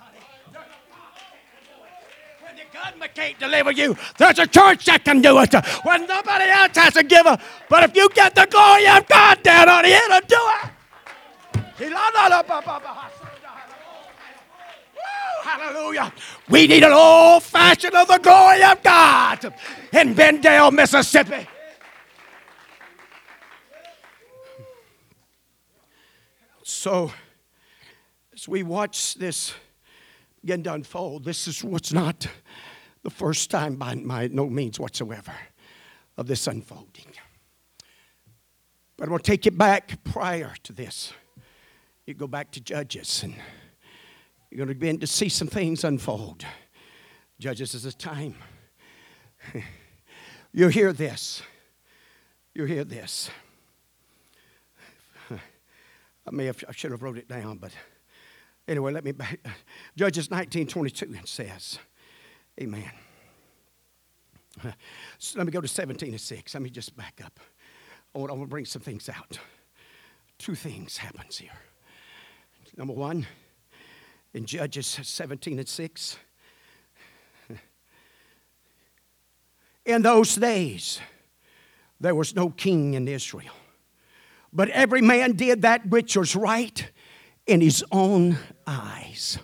[3.00, 3.96] we can't deliver you.
[4.18, 7.40] There's a church that can do it when nobody else has to give it.
[7.70, 10.72] But if you get the glory of God down on it, it'll do it.
[15.48, 16.12] Hallelujah.
[16.50, 19.46] We need an old fashioned of the glory of God
[19.94, 21.48] in Bendale, Mississippi.
[26.64, 27.14] So,
[28.34, 29.54] as we watch this
[30.42, 32.28] begin to unfold, this is what's not
[33.04, 35.34] the first time by, by no means whatsoever
[36.18, 37.14] of this unfolding.
[38.98, 41.14] But I'm going to take you back prior to this.
[42.06, 43.36] You go back to Judges, and
[44.50, 46.46] you're going to begin to see some things unfold.
[47.40, 48.36] Judges is a time.
[50.54, 51.42] you hear this.
[52.54, 53.30] You hear this.
[55.30, 57.72] I may have, I should have wrote it down, but
[58.68, 59.40] anyway, let me back.
[59.96, 61.80] Judges 19 22 says,
[62.60, 62.92] Amen.
[65.20, 66.54] So let me go to 17 and 6.
[66.54, 67.40] Let me just back up.
[68.16, 69.40] I want, I want to bring some things out.
[70.40, 71.52] Two things happens here.
[72.76, 73.26] Number one,
[74.38, 76.18] in Judges 17 and 6,
[79.84, 81.00] in those days
[82.00, 83.54] there was no king in Israel.
[84.54, 86.90] But every man did that which was right
[87.48, 89.40] in his own eyes.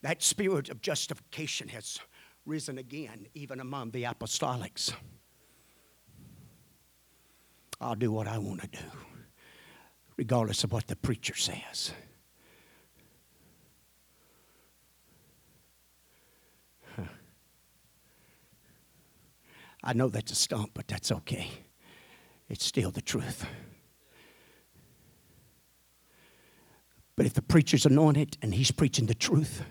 [0.00, 2.00] That spirit of justification has
[2.46, 4.94] risen again, even among the apostolics.
[7.80, 8.84] I'll do what I want to do,
[10.16, 11.92] regardless of what the preacher says.
[19.86, 21.48] I know that's a stump, but that's okay.
[22.48, 23.46] It's still the truth.
[27.14, 29.62] But if the preacher's anointed and he's preaching the truth,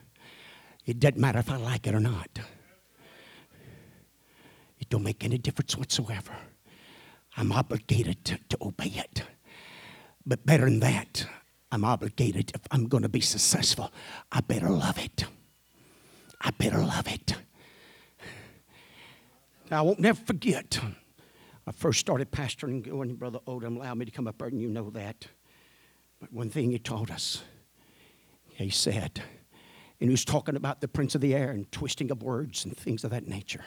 [0.86, 2.30] it doesn't matter if I like it or not.
[4.80, 6.36] It don't make any difference whatsoever.
[7.36, 9.24] I'm obligated to, to obey it.
[10.26, 11.28] But better than that,
[11.74, 13.92] I'm obligated, if I'm going to be successful,
[14.32, 15.26] I better love it.
[16.40, 17.36] I better love it.
[19.72, 20.80] Now, I won't never forget.
[21.68, 24.70] I first started pastoring when Brother Odom allowed me to come up there, and you
[24.70, 25.28] know that.
[26.20, 27.44] But one thing he taught us,
[28.50, 29.22] he said,
[30.00, 32.78] and he was talking about the prince of the air and twisting of words and
[32.78, 33.64] things of that nature.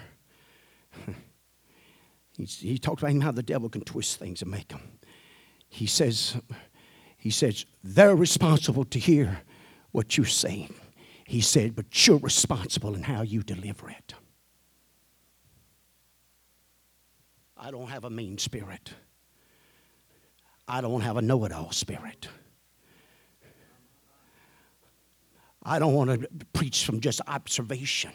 [2.36, 4.82] he talked about how the devil can twist things and make them.
[5.68, 6.36] He says,
[7.16, 9.40] he says, they're responsible to hear
[9.90, 10.74] what you're saying.
[11.26, 14.14] He said, but you're responsible in how you deliver it.
[17.58, 18.92] I don't have a mean spirit.
[20.66, 22.28] I don't have a know it all spirit.
[25.62, 28.12] I don't want to preach from just observation.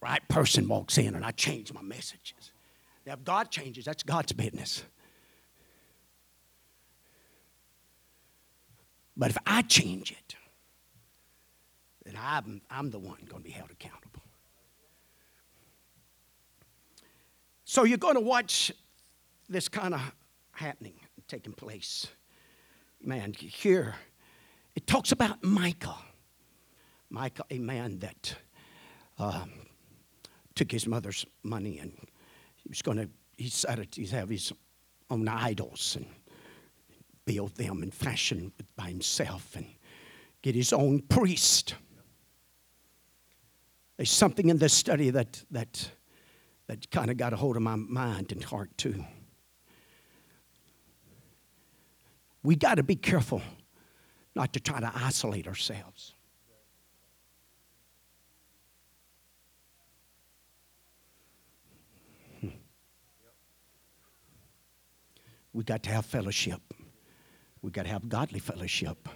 [0.00, 2.52] Right person walks in and I change my messages.
[3.06, 4.84] Now, if God changes, that's God's business.
[9.16, 10.36] But if I change it,
[12.04, 14.03] then I'm, I'm the one going to be held accountable.
[17.64, 18.70] So you're going to watch
[19.48, 20.00] this kind of
[20.52, 20.94] happening,
[21.28, 22.06] taking place.
[23.02, 23.94] Man, here
[24.74, 25.96] it talks about Micah.
[27.08, 28.36] Micah, a man that
[29.18, 29.50] um,
[30.54, 31.92] took his mother's money and
[32.56, 34.52] he was going to, he decided to have his
[35.10, 36.06] own idols and
[37.24, 39.66] build them and fashion by himself and
[40.42, 41.76] get his own priest.
[43.96, 45.90] There's something in this study that, that
[46.66, 49.04] that kind of got a hold of my mind and heart too.
[52.42, 53.42] We got to be careful
[54.34, 56.12] not to try to isolate ourselves.
[65.52, 66.60] We got to have fellowship.
[67.62, 69.08] We got to have godly fellowship.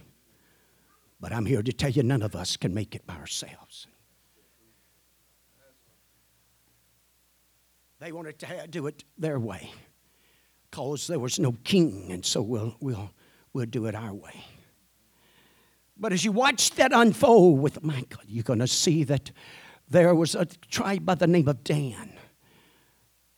[1.21, 3.89] But I'm here to tell you, none of us can make it by ourselves.
[8.01, 9.73] They wanted to do it their way
[10.71, 13.11] because there was no king, and so we'll, we'll,
[13.53, 14.45] we'll do it our way.
[15.97, 19.33] But as you watch that unfold with Micah, you're going to see that
[19.89, 22.13] there was a tribe by the name of Dan.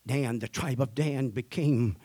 [0.07, 1.97] Dan, the tribe of Dan, became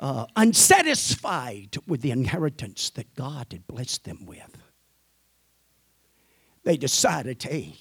[0.00, 4.56] uh, unsatisfied with the inheritance that God had blessed them with.
[6.64, 7.76] They decided, hey,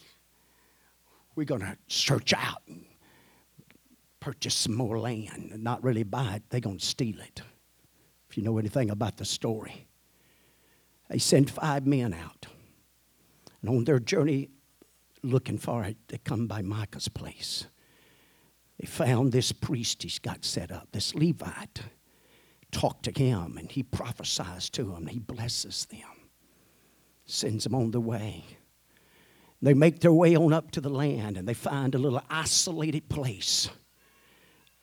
[1.35, 2.85] we're going to search out and
[4.21, 7.41] purchase some more land and not really buy it, they're going to steal it.
[8.29, 9.87] If you know anything about the story,
[11.09, 12.45] they sent five men out.
[13.59, 14.47] And on their journey
[15.23, 17.65] looking for it, they come by Micah's place.
[18.79, 21.81] They found this priest he's got set up, this Levite.
[22.71, 25.07] Talk to him, and he prophesies to him.
[25.07, 26.29] He blesses them,
[27.25, 28.45] sends them on their way.
[29.61, 33.09] They make their way on up to the land, and they find a little isolated
[33.09, 33.69] place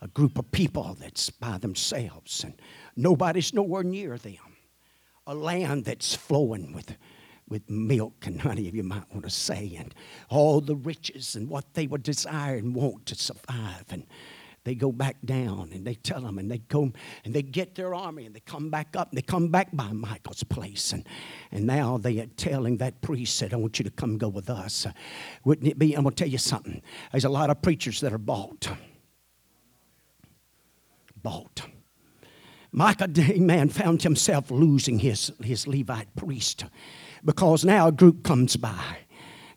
[0.01, 2.55] a group of people that's by themselves, and
[2.97, 4.37] nobody's nowhere near them.
[5.27, 6.97] A land that's flowing with,
[7.49, 9.95] with milk and honey, if you might want to say, and
[10.31, 13.85] all the riches and what they would desire and want to survive.
[13.91, 14.07] And
[14.65, 16.93] they go back down and they tell them and they go
[17.25, 19.93] and they get their army and they come back up and they come back by
[19.93, 21.07] Micah's place and,
[21.53, 24.51] and now they are telling that priest said I want you to come go with
[24.51, 24.87] us
[25.45, 26.83] wouldn't it be I'm going to tell you something
[27.13, 28.69] there's a lot of preachers that are bought
[31.23, 31.63] bought
[32.73, 36.65] Micah, man, found himself losing his, his Levite priest
[37.25, 38.99] because now a group comes by.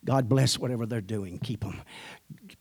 [0.03, 1.81] God bless whatever they're doing, keep them.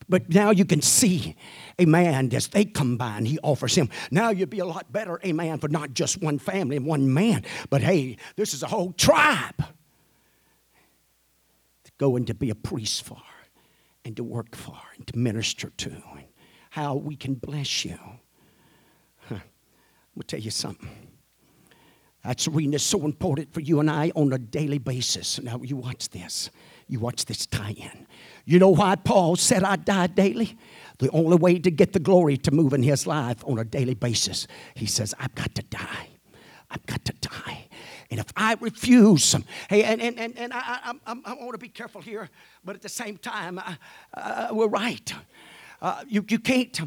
[0.08, 1.36] But now you can see,
[1.80, 3.88] amen, as they come by and he offers him.
[4.10, 7.14] Now you'd be a lot better, a man for not just one family and one
[7.14, 9.56] man, but hey, this is a whole tribe
[11.84, 13.22] to go and to be a priest for
[14.04, 15.90] and to work for and to minister to.
[15.90, 16.24] And
[16.70, 17.98] how we can bless you.
[20.16, 20.88] I'll tell you something.
[22.24, 25.40] That's the reason it's so important for you and I on a daily basis.
[25.40, 26.50] Now, you watch this.
[26.86, 28.06] You watch this tie in.
[28.44, 30.58] You know why Paul said I die daily?
[30.98, 33.94] The only way to get the glory to move in his life on a daily
[33.94, 36.08] basis, he says, I've got to die.
[36.70, 37.68] I've got to die.
[38.10, 39.36] And if I refuse,
[39.68, 42.28] hey, and, and, and, and I, I, I, I want to be careful here,
[42.64, 43.74] but at the same time, uh,
[44.14, 45.14] uh, we're right.
[45.80, 46.80] Uh, you, you can't,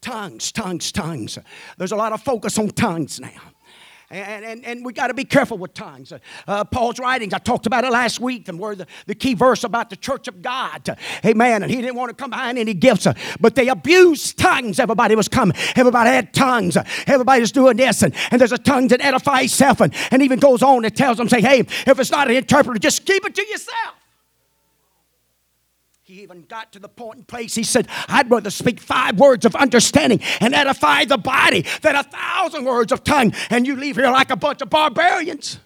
[0.00, 1.38] tongues, tongues, tongues.
[1.78, 3.30] There's a lot of focus on tongues now.
[4.12, 6.12] And, and, and we got to be careful with tongues.
[6.48, 9.62] Uh, Paul's writings, I talked about it last week, and where the, the key verse
[9.62, 10.98] about the church of God.
[11.24, 11.62] Amen.
[11.62, 13.06] And he didn't want to come behind any gifts,
[13.38, 14.80] but they abused tongues.
[14.80, 15.56] Everybody was coming.
[15.76, 16.76] Everybody had tongues.
[17.06, 18.02] Everybody was doing this.
[18.02, 19.80] And, and there's a tongue that edifies self.
[19.80, 22.80] And, and even goes on and tells them, say, hey, if it's not an interpreter,
[22.80, 23.99] just keep it to yourself.
[26.10, 29.46] He even got to the point and place, he said, I'd rather speak five words
[29.46, 33.94] of understanding and edify the body than a thousand words of tongue, and you leave
[33.94, 35.60] here like a bunch of barbarians.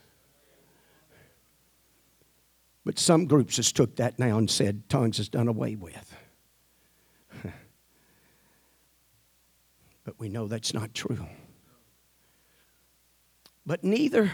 [2.84, 6.14] But some groups has took that now and said tongues is done away with.
[10.04, 11.26] but we know that's not true.
[13.64, 14.30] But neither,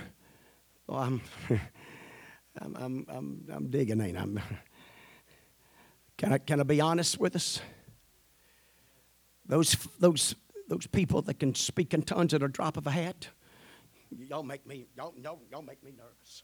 [0.89, 1.21] well, I'm,
[2.61, 4.27] I'm, I'm, I'm, I'm digging, ain't I?
[6.21, 7.63] Can I, can I be honest with us?
[9.47, 10.35] Those, those,
[10.69, 13.29] those people that can speak in tongues at a drop of a hat,
[14.11, 16.43] y'all make me, y'all, y'all, y'all make me nervous.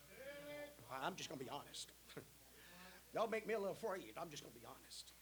[1.03, 1.93] I'm just going to be honest.
[3.15, 4.15] y'all make me a little afraid.
[4.19, 5.13] I'm just going to be honest.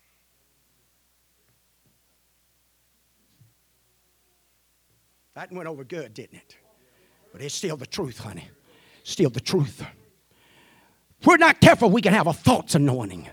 [5.34, 6.56] That went over good, didn't it?
[7.32, 8.48] But it's still the truth, honey.
[9.02, 9.84] Still the truth.
[11.20, 13.28] If we're not careful, we can have a false anointing.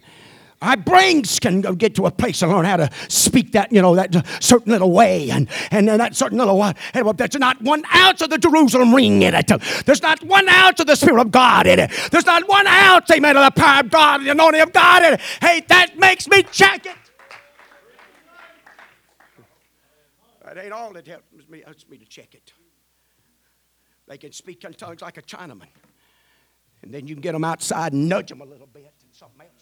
[0.62, 3.95] Our brains can get to a place and learn how to speak that, you know,
[3.95, 7.14] that certain little way and, and, that certain little uh, way.
[7.14, 9.51] There's not one ounce of the Jerusalem ring in it.
[9.86, 11.89] There's not one ounce of the Spirit of God in it.
[12.12, 15.14] There's not one ounce, amen, of the power of God, the anointing of God in
[15.16, 15.22] it.
[15.41, 16.95] Hey, that makes me check it.
[20.45, 22.53] That ain't all that helps me, helps me to check it.
[24.07, 25.70] They can speak in tongues like a Chinaman.
[26.84, 29.41] And then you can get them outside and nudge them a little bit, and something
[29.41, 29.61] else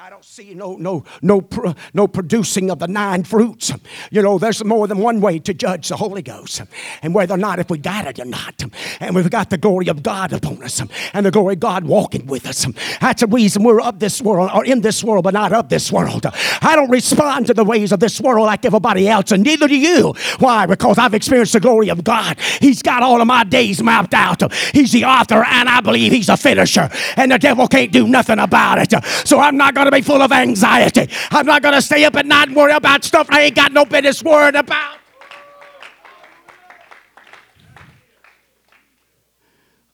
[0.00, 1.44] I don't see no no no
[1.92, 3.72] no producing of the nine fruits.
[4.12, 6.62] You know, there's more than one way to judge the Holy Ghost,
[7.02, 8.62] and whether or not if we got it or not,
[9.00, 10.80] and we've got the glory of God upon us,
[11.12, 12.64] and the glory of God walking with us.
[13.00, 15.90] That's the reason we're of this world or in this world, but not of this
[15.90, 16.26] world.
[16.62, 19.76] I don't respond to the ways of this world like everybody else, and neither do
[19.76, 20.14] you.
[20.38, 20.66] Why?
[20.66, 22.38] Because I've experienced the glory of God.
[22.60, 24.52] He's got all of my days mapped out.
[24.72, 28.38] He's the author, and I believe He's a finisher, and the devil can't do nothing
[28.38, 29.04] about it.
[29.26, 31.08] So I'm not going to be full of anxiety.
[31.30, 33.72] I'm not going to stay up at night and worry about stuff I ain't got
[33.72, 34.98] no business worrying about.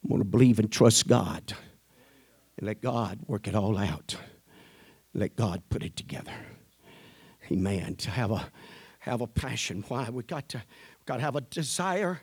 [0.02, 1.54] I'm going to believe and trust God
[2.58, 4.16] and let God work it all out.
[5.14, 6.34] Let God put it together.
[7.50, 7.96] Amen.
[7.96, 8.50] To have a
[9.00, 9.84] have a passion.
[9.88, 10.08] Why?
[10.10, 12.20] We got to we got to have a desire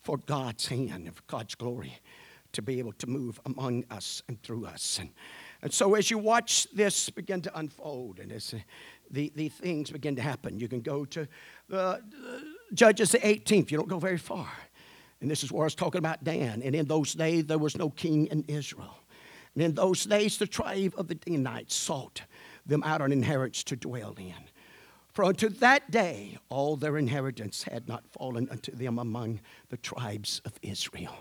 [0.00, 1.98] for God's hand and for God's glory
[2.52, 4.98] to be able to move among us and through us.
[4.98, 5.10] And
[5.62, 8.54] and so as you watch this begin to unfold and as
[9.10, 11.26] the, the things begin to happen, you can go to
[11.72, 11.96] uh,
[12.72, 13.70] Judges the 18th.
[13.70, 14.48] You don't go very far.
[15.20, 16.62] And this is where I was talking about Dan.
[16.62, 18.96] And in those days, there was no king in Israel.
[19.54, 22.22] And in those days, the tribe of the Danites sought
[22.64, 24.34] them out an inheritance to dwell in.
[25.12, 30.40] For unto that day, all their inheritance had not fallen unto them among the tribes
[30.44, 31.16] of Israel.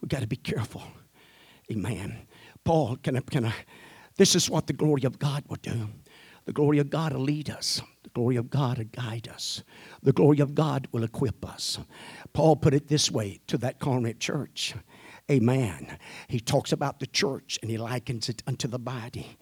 [0.00, 0.82] We've got to be careful.
[1.70, 2.26] Amen.
[2.68, 3.54] Paul, can I, can I,
[4.18, 5.88] this is what the glory of God will do.
[6.44, 7.80] The glory of God will lead us.
[8.02, 9.62] The glory of God will guide us.
[10.02, 11.78] The glory of God will equip us.
[12.34, 14.74] Paul put it this way to that Corinth church.
[15.30, 15.96] Amen.
[16.28, 19.38] He talks about the church and he likens it unto the body.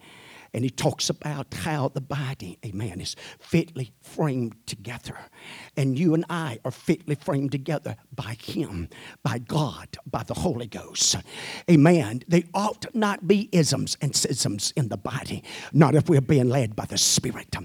[0.53, 5.17] And he talks about how the body, amen, is fitly framed together.
[5.75, 8.89] And you and I are fitly framed together by him,
[9.23, 11.15] by God, by the Holy Ghost.
[11.69, 12.23] Amen.
[12.27, 15.43] They ought not be isms and schisms in the body,
[15.73, 17.55] not if we're being led by the Spirit.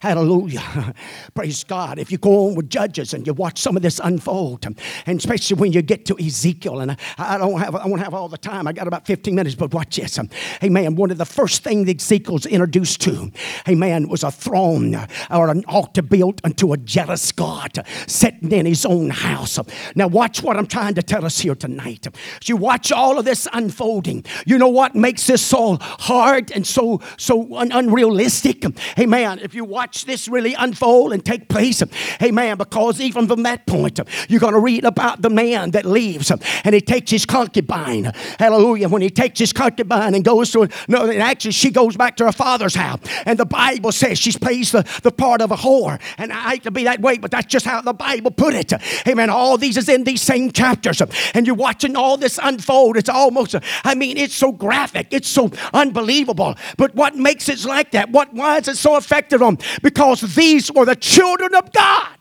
[0.00, 0.94] Hallelujah.
[1.34, 1.98] Praise God.
[1.98, 4.66] If you go on with Judges and you watch some of this unfold,
[5.06, 8.28] and especially when you get to Ezekiel, and I, don't have, I won't have all
[8.28, 8.66] the time.
[8.66, 10.18] I got about 15 minutes, but watch this.
[10.62, 10.96] Amen.
[10.96, 13.32] One of the first things Ezekiel Ezekiel's introduced to,
[13.68, 14.94] amen, was a throne
[15.28, 19.58] or an altar built unto a jealous God sitting in his own house.
[19.96, 22.06] Now, watch what I'm trying to tell us here tonight.
[22.40, 26.64] As you watch all of this unfolding, you know what makes this so hard and
[26.64, 28.64] so, so un- unrealistic?
[28.96, 29.40] Amen.
[29.40, 31.82] If you watch this really unfold and take place,
[32.22, 33.98] amen, because even from that point,
[34.28, 38.12] you're going to read about the man that leaves and he takes his concubine.
[38.38, 38.88] Hallelujah.
[38.88, 42.24] When he takes his concubine and goes to, no, actually, she goes back back to
[42.26, 43.00] her father's house.
[43.24, 46.00] And the Bible says she plays the, the part of a whore.
[46.18, 48.72] And I hate to be that way, but that's just how the Bible put it.
[49.08, 49.30] Amen.
[49.30, 51.00] All these is in these same chapters.
[51.34, 52.96] And you're watching all this unfold.
[52.96, 53.54] It's almost,
[53.84, 55.08] I mean, it's so graphic.
[55.10, 56.54] It's so unbelievable.
[56.76, 58.10] But what makes it like that?
[58.10, 59.58] What why is it so effective on?
[59.82, 62.18] Because these were the children of God.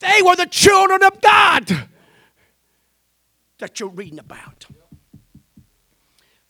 [0.00, 1.88] They were the children of God
[3.58, 4.66] that you're reading about.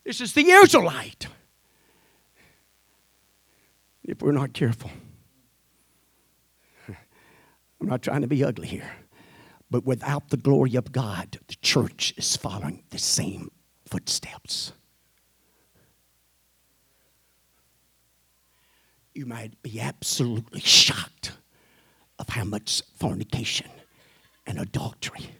[0.07, 1.27] This is the Israelite.
[4.05, 4.89] If we're not careful,
[6.87, 6.95] I'm
[7.89, 8.89] not trying to be ugly here,
[9.69, 13.51] but without the glory of God, the church is following the same
[13.85, 14.71] footsteps.
[19.13, 21.33] You might be absolutely shocked
[22.17, 23.69] of how much fornication
[24.45, 25.31] and adultery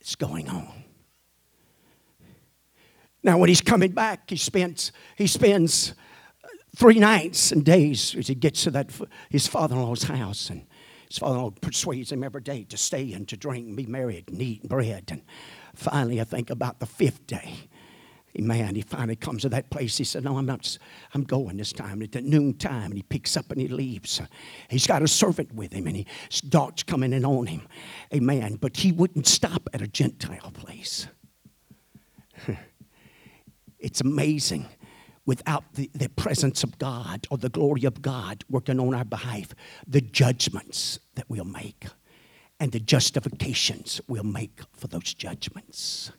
[0.00, 0.83] is going on.
[3.24, 5.94] Now, when he's coming back, he spends, he spends
[6.44, 8.90] uh, three nights and days as he gets to that
[9.30, 10.66] his father-in-law's house and
[11.08, 14.42] his father-in-law persuades him every day to stay and to drink and be married and
[14.42, 15.04] eat bread.
[15.10, 15.22] And
[15.74, 17.68] finally i think about the fifth day
[18.36, 19.96] man he finally comes to that place.
[19.96, 20.76] He said no i'm not
[21.14, 22.02] i'm going this time.
[22.02, 24.20] At noon time and he picks up and he leaves.
[24.68, 27.68] He's got a servant with him and he starts coming in on him.
[28.12, 28.56] Amen.
[28.56, 31.06] But he wouldn't stop at a gentile place
[33.84, 34.66] It's amazing
[35.26, 39.54] without the, the presence of God or the glory of God working on our behalf,
[39.86, 41.84] the judgments that we'll make
[42.58, 46.12] and the justifications we'll make for those judgments.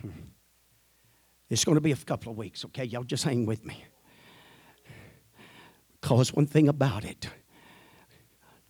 [0.00, 0.10] Hmm.
[1.48, 2.84] It's going to be a couple of weeks, okay?
[2.84, 3.84] Y'all just hang with me.
[6.00, 7.28] Because one thing about it,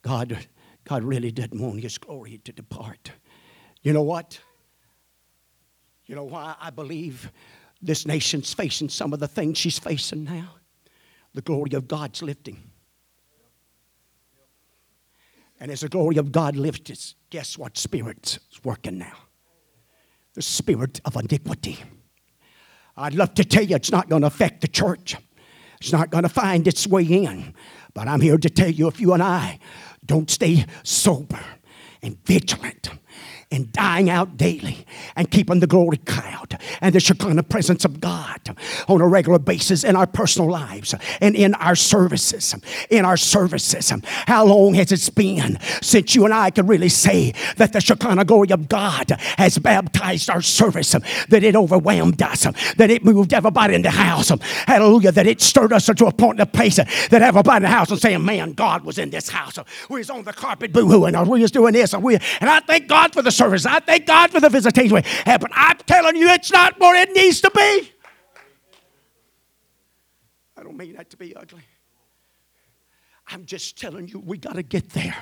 [0.00, 0.46] God,
[0.84, 3.12] God really didn't want His glory to depart.
[3.82, 4.40] You know what?
[6.10, 7.30] You know why I believe
[7.80, 10.56] this nation's facing some of the things she's facing now?
[11.34, 12.60] The glory of God's lifting.
[15.60, 19.12] And as the glory of God lifts, guess what spirit's working now?
[20.34, 21.78] The spirit of iniquity.
[22.96, 25.16] I'd love to tell you it's not going to affect the church.
[25.80, 27.54] It's not going to find its way in.
[27.94, 29.60] But I'm here to tell you if you and I
[30.04, 31.38] don't stay sober
[32.02, 32.90] and vigilant
[33.52, 34.86] and dying out daily
[35.16, 38.56] and keeping the glory cloud and the Shekinah presence of God
[38.88, 42.54] on a regular basis in our personal lives and in our services.
[42.90, 43.92] In our services.
[44.26, 48.24] How long has it been since you and I could really say that the Shekinah
[48.24, 52.42] glory of God has baptized our service, that it overwhelmed us,
[52.76, 54.28] that it moved everybody in the house?
[54.66, 55.10] Hallelujah.
[55.10, 57.90] That it stirred us to a point in a place that everybody in the house
[57.90, 59.58] was saying, Man, God was in this house.
[59.88, 62.48] We was on the carpet boo hooing, or we was doing this, or we, and
[62.48, 63.64] I thank God for the service.
[63.64, 67.10] I thank God for the visitation had, but I'm telling you, it's not where it
[67.12, 67.92] needs to be.
[70.56, 71.62] I don't mean that to be ugly.
[73.28, 75.16] I'm just telling you, we got to get there.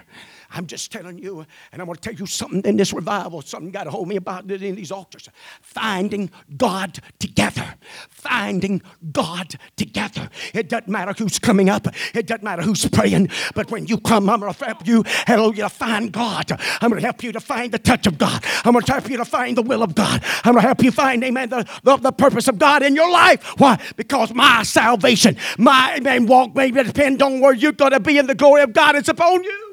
[0.51, 3.71] I'm just telling you, and I'm going to tell you something in this revival, something
[3.71, 5.29] got to hold me about it in these altars.
[5.61, 7.75] Finding God together.
[8.09, 8.81] Finding
[9.13, 10.31] God together.
[10.55, 14.31] It doesn't matter who's coming up, it doesn't matter who's praying, but when you come,
[14.31, 16.51] I'm going to help you, hallelujah, to find God.
[16.81, 18.43] I'm going to help you to find the touch of God.
[18.65, 20.23] I'm going to help you to find the will of God.
[20.45, 23.11] I'm going to help you find, amen, the, the, the purpose of God in your
[23.11, 23.45] life.
[23.59, 23.79] Why?
[23.97, 28.27] Because my salvation, my amen, walk may depend on where you're going to be in
[28.27, 29.68] the glory of God is upon you.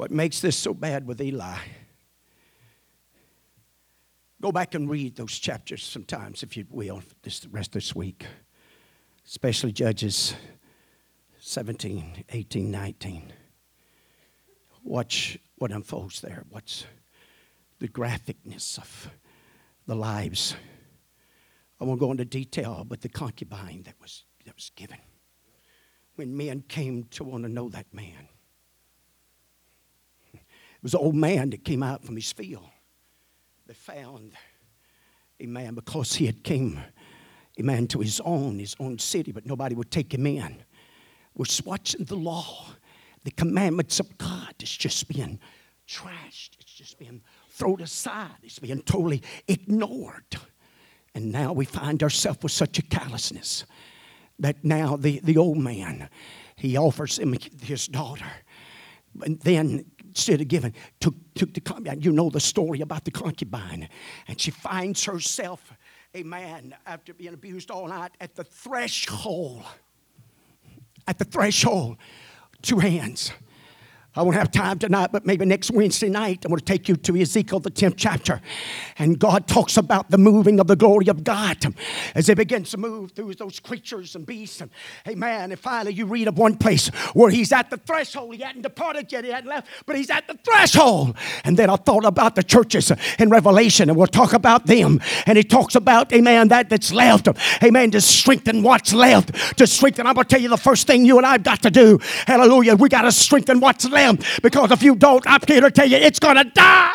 [0.00, 1.58] What makes this so bad with Eli?
[4.40, 8.24] Go back and read those chapters sometimes, if you will, this rest of this week,
[9.26, 10.32] especially Judges
[11.40, 13.30] 17, 18, 19.
[14.82, 16.46] Watch what unfolds there.
[16.48, 16.86] What's
[17.78, 19.10] the graphicness of
[19.86, 20.56] the lives.
[21.78, 25.00] I won't go into detail, but the concubine that was, that was given.
[26.14, 28.30] When men came to want to know that man,
[30.80, 32.64] it was an old man that came out from his field.
[33.66, 34.32] They found
[35.38, 36.80] a man because he had came
[37.58, 40.56] a man to his own, his own city, but nobody would take him in.
[41.36, 42.68] Was watching the law,
[43.24, 45.38] the commandments of God It's just being
[45.86, 46.52] trashed.
[46.60, 47.20] It's just being
[47.50, 48.38] thrown aside.
[48.42, 50.38] It's being totally ignored.
[51.14, 53.66] And now we find ourselves with such a callousness
[54.38, 56.08] that now the, the old man,
[56.56, 58.30] he offers him his daughter.
[59.22, 62.00] And then instead of giving, took, took the concubine.
[62.00, 63.88] You know the story about the concubine.
[64.28, 65.72] And she finds herself,
[66.14, 69.64] a man, after being abused all night, at the threshold.
[71.06, 71.96] At the threshold,
[72.62, 73.32] two hands
[74.16, 76.96] I won't have time tonight, but maybe next Wednesday night, I'm going to take you
[76.96, 78.40] to Ezekiel, the 10th chapter.
[78.98, 81.72] And God talks about the moving of the glory of God
[82.16, 84.62] as He begins to move through those creatures and beasts.
[84.62, 84.70] And
[85.06, 85.52] amen.
[85.52, 88.34] And finally, you read of one place where He's at the threshold.
[88.34, 91.16] He hadn't departed yet, He hadn't left, but He's at the threshold.
[91.44, 92.90] And then I thought about the churches
[93.20, 95.00] in Revelation, and we'll talk about them.
[95.24, 97.28] And He talks about, amen, that that's left.
[97.62, 99.56] Amen, to strengthen what's left.
[99.58, 101.70] To strengthen, I'm going to tell you the first thing you and I've got to
[101.70, 102.00] do.
[102.26, 102.74] Hallelujah.
[102.74, 104.00] We got to strengthen what's left
[104.42, 106.94] because if you don't, I'm here to tell you it's going to die.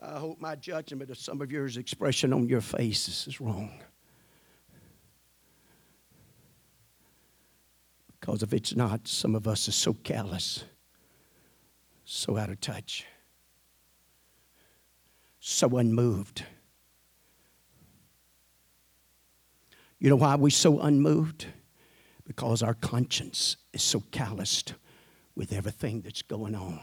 [0.00, 3.70] I hope my judgment of some of your expression on your faces is wrong.
[8.18, 10.64] Because if it's not, some of us are so callous,
[12.04, 13.04] so out of touch,
[15.40, 16.44] so unmoved.
[20.02, 21.46] You know why we're so unmoved?
[22.26, 24.74] Because our conscience is so calloused
[25.36, 26.80] with everything that's going on.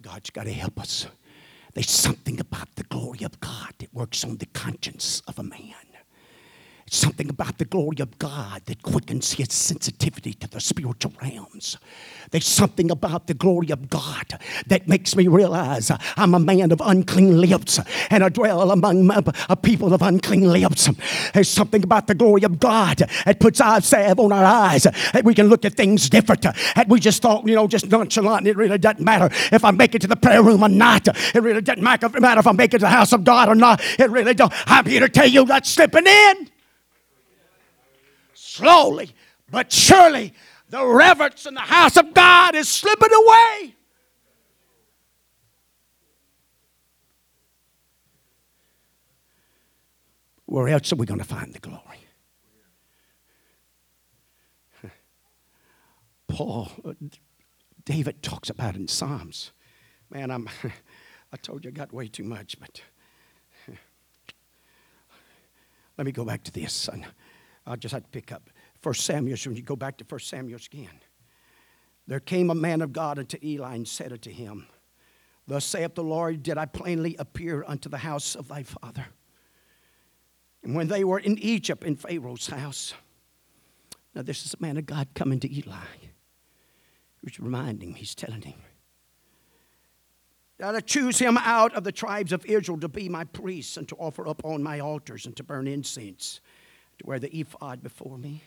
[0.00, 1.08] God's got to help us.
[1.74, 5.74] There's something about the glory of God that works on the conscience of a man
[6.94, 11.76] something about the glory of God that quickens his sensitivity to the spiritual realms.
[12.30, 16.82] There's something about the glory of God that makes me realize I'm a man of
[16.84, 17.80] unclean lips
[18.10, 19.10] and I dwell among
[19.48, 20.88] a people of unclean lips.
[21.32, 25.24] There's something about the glory of God that puts eye salve on our eyes that
[25.24, 26.46] we can look at things different.
[26.76, 28.46] And we just thought, you know, just nonchalant.
[28.46, 31.08] It really doesn't matter if I make it to the prayer room or not.
[31.08, 33.80] It really doesn't matter if I make it to the house of God or not.
[33.98, 34.52] It really don't.
[34.66, 36.48] I'm here to tell you that's slipping in
[38.58, 39.14] slowly
[39.50, 40.34] but surely
[40.68, 43.74] the reverence in the house of God is slipping away.
[50.46, 51.82] Where else are we going to find the glory?
[56.28, 56.94] Paul, uh,
[57.84, 59.52] David talks about in Psalms.
[60.10, 60.48] Man, I'm,
[61.32, 62.80] I told you I got way too much, but
[65.98, 67.06] let me go back to this, son.
[67.68, 68.50] I just had to pick up
[68.80, 69.36] First Samuel.
[69.44, 71.00] When you go back to First Samuel again,
[72.06, 74.66] there came a man of God unto Eli and said unto him,
[75.46, 79.06] Thus saith the Lord, Did I plainly appear unto the house of thy father?
[80.62, 82.94] And when they were in Egypt in Pharaoh's house,
[84.14, 85.76] now this is a man of God coming to Eli.
[87.22, 88.60] He's reminding him, he's telling him,
[90.58, 93.86] that I choose him out of the tribes of Israel to be my priests and
[93.88, 96.40] to offer up on my altars and to burn incense
[96.98, 98.42] to wear the ephod before me?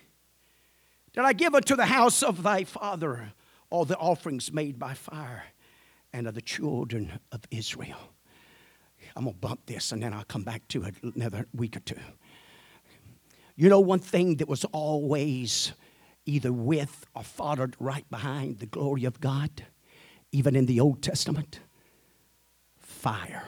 [1.13, 3.33] Did I give unto the house of thy father
[3.69, 5.43] all the offerings made by fire
[6.13, 8.13] and of the children of Israel?
[9.15, 11.81] I'm going to bump this and then I'll come back to it another week or
[11.81, 11.99] two.
[13.55, 15.73] You know, one thing that was always
[16.25, 19.65] either with or followed right behind the glory of God,
[20.31, 21.59] even in the Old Testament?
[22.79, 23.27] Fire.
[23.27, 23.43] Fire.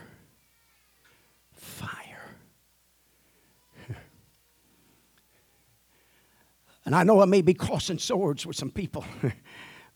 [6.85, 9.05] And I know I may be crossing swords with some people.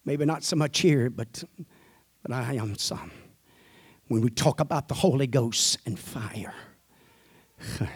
[0.05, 1.43] Maybe not so much here, but,
[2.23, 3.11] but I am some.
[4.07, 6.53] When we talk about the Holy Ghost and fire,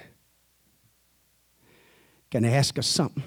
[2.32, 3.24] can I ask us something?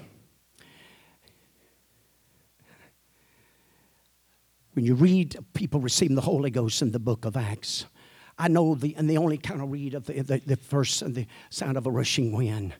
[4.73, 7.85] When you read people receiving the Holy Ghost in the book of Acts,
[8.37, 11.15] I know the, and the only kind of read of the, the, the verse and
[11.15, 12.73] the sound of a rushing wind.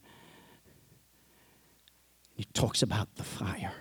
[2.36, 3.74] He talks about the fire.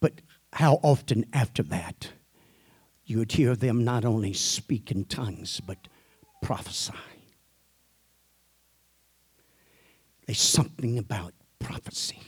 [0.00, 0.20] But
[0.52, 2.12] how often after that
[3.06, 5.88] you would hear them not only speak in tongues, but
[6.42, 6.92] prophesy?
[10.26, 12.20] There's something about prophecy.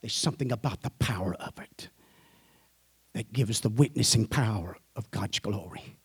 [0.00, 1.90] There's something about the power of it
[3.12, 5.96] that gives the witnessing power of God's glory.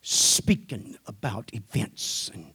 [0.00, 2.52] Speaking about events and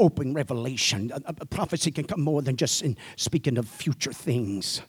[0.00, 1.12] open revelation.
[1.14, 4.82] A, a prophecy can come more than just in speaking of future things.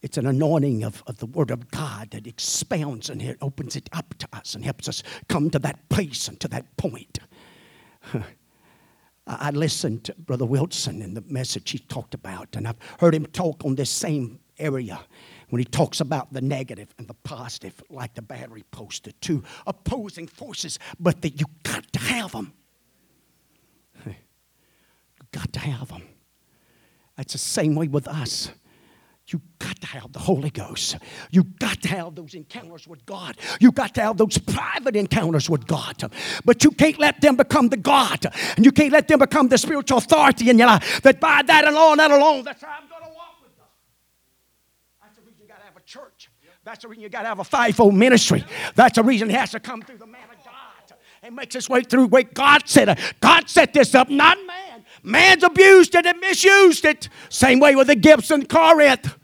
[0.00, 3.88] It's an anointing of, of the Word of God that expounds and it opens it
[3.92, 7.18] up to us and helps us come to that place and to that point.
[9.26, 13.26] I listened to Brother Wilson and the message he talked about, and I've heard him
[13.26, 15.00] talk on this same area
[15.50, 20.26] when he talks about the negative and the positive, like the battery posted, two opposing
[20.26, 22.54] forces, but that you got to have them
[25.32, 26.02] got to have them.
[27.16, 28.50] That's the same way with us.
[29.30, 30.96] You got to have the Holy Ghost.
[31.30, 33.36] You got to have those encounters with God.
[33.60, 36.10] You got to have those private encounters with God.
[36.46, 38.24] But you can't let them become the God.
[38.56, 41.02] And you can't let them become the spiritual authority in your life.
[41.02, 43.66] That by that alone, that alone, that's how I'm going to walk with them.
[45.02, 46.30] That's the reason you got to have a church.
[46.64, 48.44] That's the reason you got to have a fivefold ministry.
[48.76, 51.68] That's the reason it has to come through the man of God and makes its
[51.68, 52.06] way through.
[52.06, 54.38] Wait, God said, God set this up, not.
[55.08, 57.08] Man's abused it and misused it.
[57.30, 59.16] Same way with the gifts in Corinth.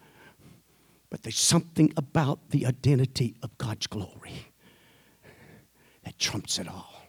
[1.11, 4.53] But there's something about the identity of God's glory
[6.03, 7.03] that trumps it all.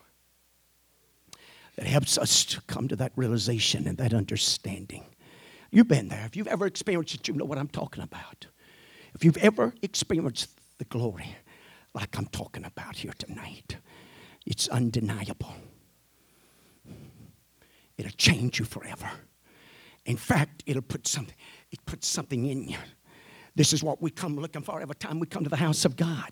[1.78, 5.05] That helps us to come to that realization and that understanding.
[5.71, 6.26] You've been there.
[6.26, 8.45] If you've ever experienced it, you know what I'm talking about.
[9.13, 11.36] If you've ever experienced the glory
[11.93, 13.78] like I'm talking about here tonight,
[14.45, 15.53] it's undeniable.
[17.97, 19.09] It'll change you forever.
[20.05, 21.35] In fact, it'll put something,
[21.71, 22.77] it puts something in you.
[23.55, 25.95] This is what we come looking for every time we come to the house of
[25.95, 26.31] God.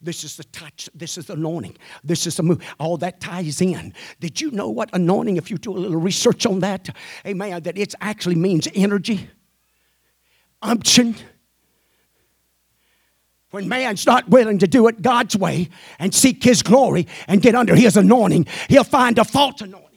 [0.00, 0.88] This is the touch.
[0.94, 1.76] This is the anointing.
[2.04, 2.62] This is the move.
[2.78, 3.92] All that ties in.
[4.20, 7.76] Did you know what anointing, if you do a little research on that, amen, that
[7.76, 9.28] it actually means energy,
[10.62, 11.16] unction.
[13.50, 15.68] When man's not willing to do it God's way
[15.98, 19.87] and seek his glory and get under his anointing, he'll find a false anointing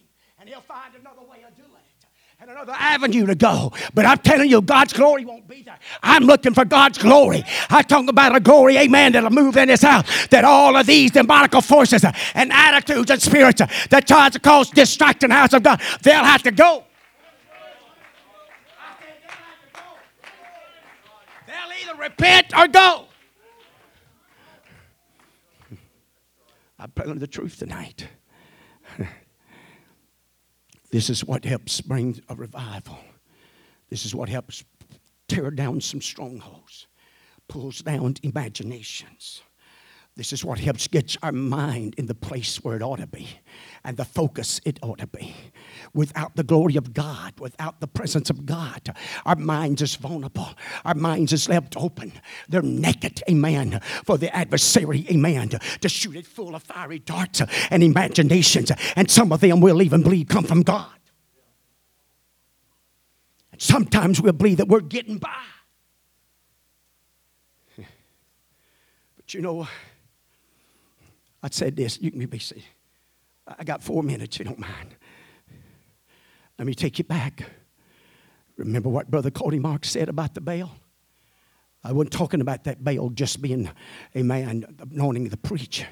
[2.61, 3.73] another avenue to go.
[3.93, 5.79] But I'm telling you, God's glory won't be there.
[6.03, 7.43] I'm looking for God's glory.
[7.69, 10.27] I talk about a glory, amen, that'll move in this house.
[10.27, 12.05] That all of these demonical forces
[12.35, 16.51] and attitudes and spirits that tries to cause distraction house of God, they'll have to
[16.51, 16.83] go.
[21.47, 23.05] They'll either repent or go.
[26.79, 28.07] I'm telling the truth tonight.
[30.91, 32.99] This is what helps bring a revival.
[33.89, 34.63] This is what helps
[35.27, 36.87] tear down some strongholds,
[37.47, 39.41] pulls down imaginations.
[40.17, 43.27] This is what helps get our mind in the place where it ought to be
[43.85, 45.33] and the focus it ought to be.
[45.93, 50.49] Without the glory of God, without the presence of God, our minds is vulnerable.
[50.85, 52.13] Our minds is left open.
[52.49, 55.49] They're naked, amen, for the adversary, amen,
[55.81, 58.71] to, shoot it full of fiery darts and imaginations.
[58.95, 60.91] And some of them will even believe come from God.
[63.51, 65.35] And sometimes we'll believe that we're getting by.
[69.17, 69.67] But you know,
[71.43, 71.99] I said this.
[72.01, 72.63] You can be seated.
[73.47, 74.95] I got four minutes, you don't mind.
[76.61, 77.41] Let me take you back.
[78.55, 80.71] Remember what Brother Cody Mark said about the Baal?
[81.83, 83.67] I wasn't talking about that Baal just being
[84.13, 85.87] a man anointing the preacher.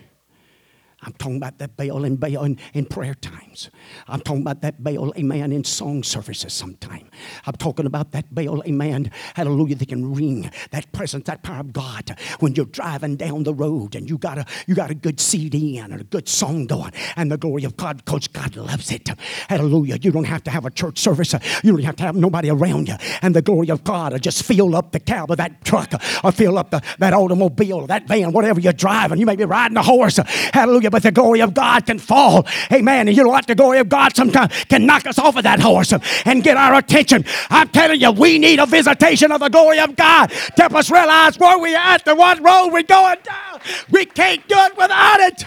[1.01, 3.69] I'm talking about that Baal and Baal in, in prayer times.
[4.07, 7.09] I'm talking about that Baal, amen, in song services sometime.
[7.45, 9.11] I'm talking about that bell, amen.
[9.35, 12.17] Hallelujah, that can ring that presence, that power of God.
[12.39, 15.77] When you're driving down the road and you got a you got a good CD
[15.77, 19.09] and a good song going, and the glory of God, because God loves it.
[19.47, 19.97] Hallelujah.
[20.01, 21.33] You don't have to have a church service.
[21.63, 22.95] You don't have to have nobody around you.
[23.21, 25.93] And the glory of God will just fill up the cab of that truck
[26.23, 29.19] or fill up the, that automobile, that van, whatever you're driving.
[29.19, 30.19] You may be riding a horse.
[30.53, 30.88] Hallelujah.
[30.89, 32.45] But the glory of God can fall.
[32.71, 33.07] Amen.
[33.07, 33.47] And you know what?
[33.47, 35.93] The glory of God sometimes can knock us off of that horse
[36.25, 37.25] and get our attention.
[37.49, 40.91] I'm telling you, we need a visitation of the glory of God to help us
[40.91, 43.61] realize where we're at and what road we're going down.
[43.91, 45.45] We can't do it without it.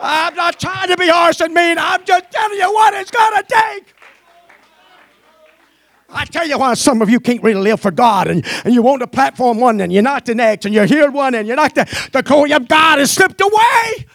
[0.00, 1.78] I'm not trying to be harsh and mean.
[1.78, 3.94] I'm just telling you what it's going to take.
[6.12, 8.82] I tell you why some of you can't really live for God and, and you
[8.82, 11.56] want the platform one and you're not the next and you're here one and you're
[11.56, 14.06] not the, the glory of God has slipped away.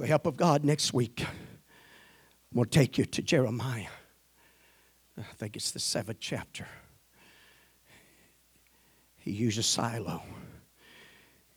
[0.00, 3.84] With the help of God, next week, I'm going to take you to Jeremiah.
[5.18, 6.66] I think it's the seventh chapter.
[9.18, 10.22] He uses Shiloh.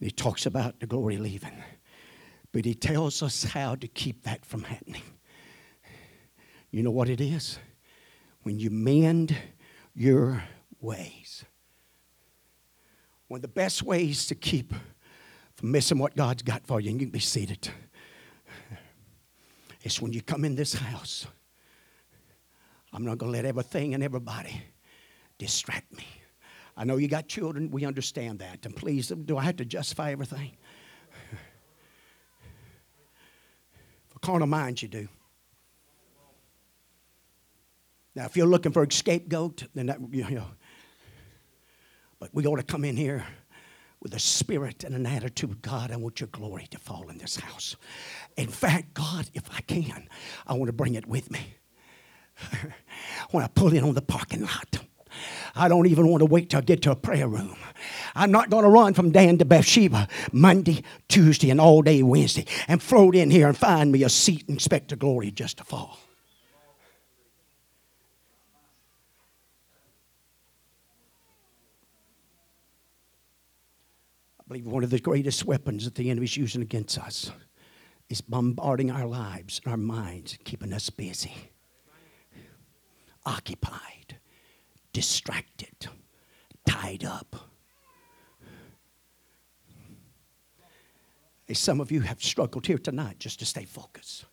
[0.01, 1.53] He talks about the glory leaving.
[2.51, 5.03] But he tells us how to keep that from happening.
[6.69, 7.59] You know what it is?
[8.41, 9.37] When you mend
[9.95, 10.43] your
[10.81, 11.45] ways.
[13.29, 14.73] One of the best ways to keep
[15.55, 17.69] from missing what God's got for you, and you can be seated,
[19.83, 21.27] is when you come in this house.
[22.91, 24.61] I'm not going to let everything and everybody
[25.37, 26.05] distract me.
[26.75, 28.65] I know you got children, we understand that.
[28.65, 30.57] And please, do I have to justify everything?
[34.09, 35.07] For carnal minds, you do.
[38.15, 40.47] Now, if you're looking for a scapegoat, then that, you know.
[42.19, 43.25] But we ought to come in here
[44.03, 47.37] with a spirit and an attitude God, I want your glory to fall in this
[47.37, 47.77] house.
[48.35, 50.09] In fact, God, if I can,
[50.45, 51.55] I want to bring it with me.
[53.31, 54.79] when I pull in on the parking lot,
[55.55, 57.55] I don't even want to wait till I get to a prayer room.
[58.13, 62.45] I'm not going to run from Dan to Beersheba Monday, Tuesday, and all day Wednesday
[62.67, 65.63] and float in here and find me a seat and expect the glory just to
[65.63, 65.97] fall.
[74.53, 77.31] Believe one of the greatest weapons that the enemy's using against us
[78.07, 81.33] is bombarding our lives and our minds, keeping us busy,
[83.25, 84.19] occupied,
[84.91, 85.87] distracted,
[86.67, 87.35] tied up.
[91.51, 94.25] Some of you have struggled here tonight just to stay focused.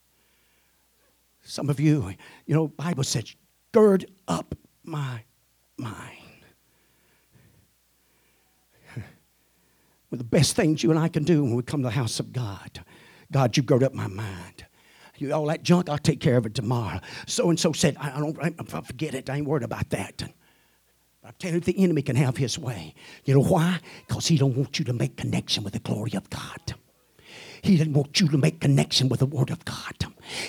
[1.42, 2.12] Some of you,
[2.44, 3.34] you know, Bible says,
[3.72, 4.54] gird up
[4.84, 5.22] my
[5.78, 6.30] mind.
[10.11, 11.94] One of the best things you and I can do when we come to the
[11.94, 12.84] house of God.
[13.30, 14.66] God, you've gird up my mind.
[15.18, 16.98] You, all that junk, I'll take care of it tomorrow.
[17.26, 19.30] So and so said, I, don't, I forget it.
[19.30, 20.22] I ain't worried about that.
[21.24, 22.94] I'm telling you, the enemy can have his way.
[23.24, 23.78] You know why?
[24.08, 26.74] Because he don't want you to make connection with the glory of God.
[27.62, 29.94] He doesn't want you to make connection with the Word of God.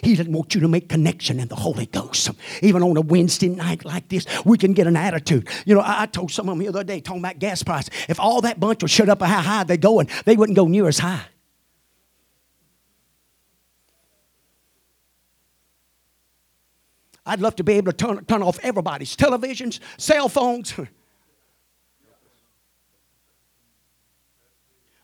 [0.04, 2.30] He doesn't want you to make connection in the Holy Ghost.
[2.62, 5.48] Even on a Wednesday night like this, we can get an attitude.
[5.66, 7.90] You know, I, I told someone the other day talking about gas price.
[8.08, 10.88] If all that bunch would shut up how high they're going, they wouldn't go near
[10.88, 11.26] as high.
[17.26, 20.74] I'd love to be able to turn, turn off everybody's televisions, cell phones.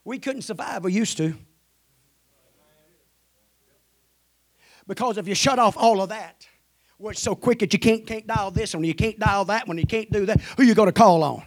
[0.04, 1.34] we couldn't survive, we used to.
[4.88, 6.48] Because if you shut off all of that,
[6.98, 9.68] well, it's so quick that you can't, can't dial this one, you can't dial that
[9.68, 11.42] one, you can't do that, who you going to call on?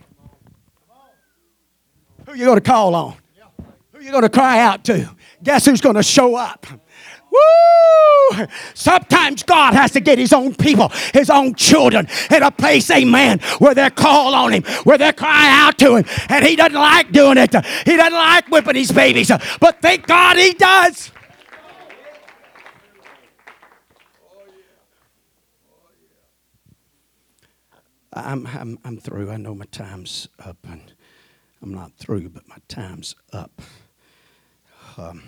[2.28, 3.16] Who you going to call on?
[3.92, 5.10] Who you going to cry out to?
[5.44, 6.68] Guess who's going to show up?
[7.32, 8.46] Woo!
[8.74, 13.40] Sometimes God has to get his own people, his own children, in a place, amen,
[13.58, 16.06] where they call on him, where they cry out to him.
[16.30, 17.54] And he doesn't like doing it.
[17.86, 19.32] He doesn't like whipping his babies.
[19.60, 21.12] But thank God he does.
[28.14, 29.32] I'm, I'm, I'm through.
[29.32, 30.94] I know my time's up, and
[31.62, 33.62] I'm not through, but my time's up.
[34.98, 35.24] Um,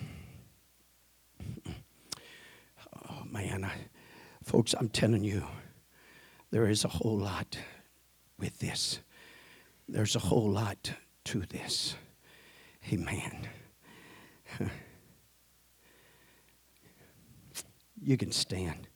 [3.09, 3.63] oh, man.
[3.63, 3.73] I,
[4.43, 5.45] folks, I'm telling you,
[6.51, 7.57] there is a whole lot
[8.38, 8.99] with this.
[9.88, 10.93] There's a whole lot
[11.25, 11.95] to this.
[12.91, 13.47] Amen.
[18.05, 18.89] You can stand.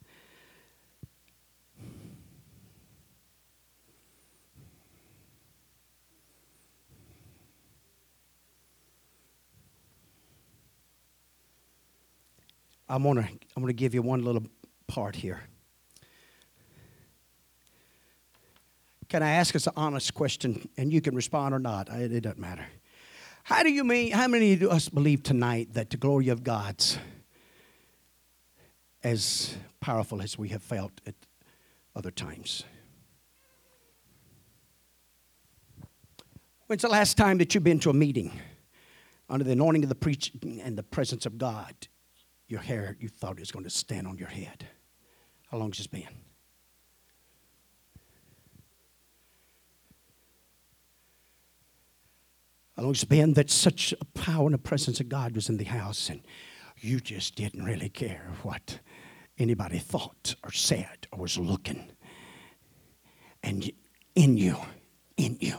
[12.90, 14.44] I'm gonna I'm gonna give you one little
[14.88, 15.42] part here.
[19.10, 21.90] Can I ask us an honest question, and you can respond or not?
[21.90, 22.66] It, it doesn't matter.
[23.44, 24.12] How do you mean?
[24.12, 26.98] How many of us believe tonight that the glory of God's
[29.04, 31.16] as powerful as we have felt at
[31.96, 32.64] other times?
[36.68, 38.34] When's the last time that you've been to a meeting
[39.30, 41.74] under the anointing of the preaching and the presence of God?
[42.48, 44.68] Your hair, you thought it was going to stand on your head.
[45.52, 46.08] How long has it been?
[52.76, 55.50] How long has it been that such a power and a presence of God was
[55.50, 56.22] in the house and
[56.78, 58.80] you just didn't really care what
[59.40, 61.92] anybody thought or said or was looking?
[63.42, 63.72] And
[64.14, 64.58] in you,
[65.18, 65.58] in you,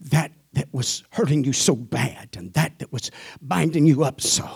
[0.00, 4.48] that that was hurting you so bad and that that was binding you up so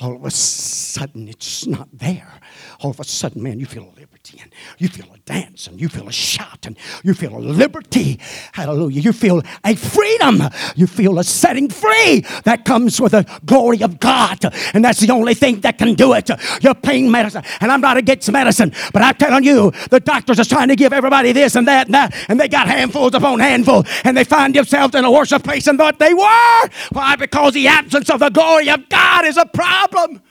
[0.00, 2.40] all of a sudden it's not there.
[2.80, 5.80] All of a sudden man you feel a liberty and you feel a dance and
[5.80, 8.20] you feel a shout and you feel a liberty.
[8.52, 9.00] Hallelujah.
[9.00, 10.42] You feel a freedom.
[10.76, 14.44] You feel a setting free that comes with the glory of god.
[14.74, 16.28] And that's the only thing that can do it.
[16.62, 17.44] Your pain medicine.
[17.60, 20.92] And i'm not against medicine but i'm telling you the doctors are trying to give
[20.92, 24.54] everybody this and that and that and they got handfuls upon handful and they find
[24.54, 26.68] themselves in a worship place and thought they were.
[26.92, 27.16] Why?
[27.16, 30.22] Because the absence of the glory of God is a problem.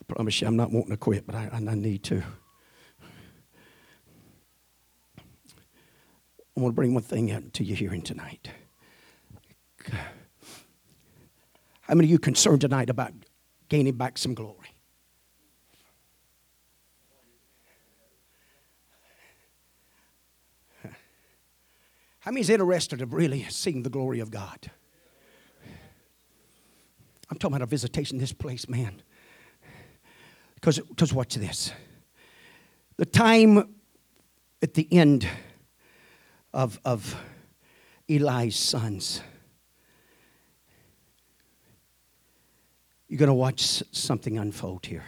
[0.00, 2.22] I promise you, I'm not wanting to quit, but I, I need to.
[6.56, 8.50] I want to bring one thing out to you hearing tonight.
[11.82, 13.12] How many of you concerned tonight about
[13.68, 14.57] gaining back some glory?
[22.28, 24.70] How many is interested in really seeing the glory of God?
[27.30, 29.00] I'm talking about a visitation in this place, man.
[30.54, 31.72] Because, because watch this.
[32.98, 33.74] The time
[34.60, 35.26] at the end
[36.52, 37.16] of, of
[38.10, 39.22] Eli's sons,
[43.08, 45.06] you're going to watch something unfold here.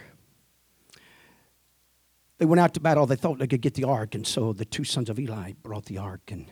[2.39, 3.05] They went out to battle.
[3.05, 5.85] They thought they could get the ark, and so the two sons of Eli brought
[5.85, 6.49] the ark and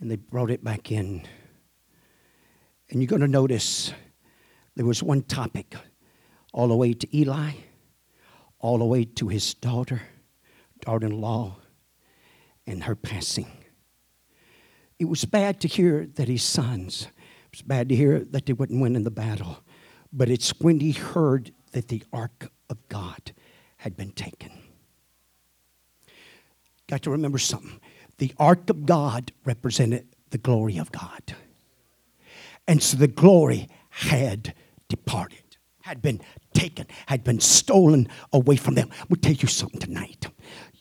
[0.00, 1.22] and they brought it back in.
[2.88, 3.92] And you're going to notice
[4.74, 5.74] there was one topic
[6.52, 7.52] all the way to Eli,
[8.58, 10.02] all the way to his daughter,
[10.80, 11.58] daughter in law,
[12.66, 13.50] and her passing.
[14.98, 17.08] It was bad to hear that his sons,
[17.46, 19.62] it was bad to hear that they wouldn't win in the battle.
[20.12, 23.32] But it's when he heard that the ark of God
[23.78, 24.50] had been taken.
[26.88, 27.80] Got to remember something
[28.20, 31.34] the ark of God represented the glory of God.
[32.68, 34.54] And so the glory had
[34.88, 36.20] departed, had been
[36.52, 38.90] taken, had been stolen away from them.
[39.08, 40.28] We'll tell you something tonight.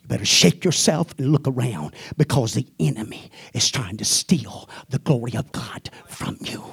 [0.10, 5.36] Better shake yourself and look around because the enemy is trying to steal the glory
[5.36, 6.64] of God from you.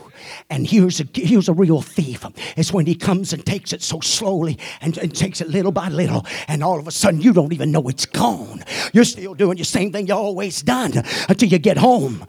[0.49, 2.25] And here's a, here's a real thief.
[2.57, 5.91] It's when he comes and takes it so slowly and, and takes it little by
[5.91, 8.65] little, and all of a sudden you don't even know it's gone.
[8.95, 10.93] You're still doing the same thing you always done
[11.29, 12.25] until you get home.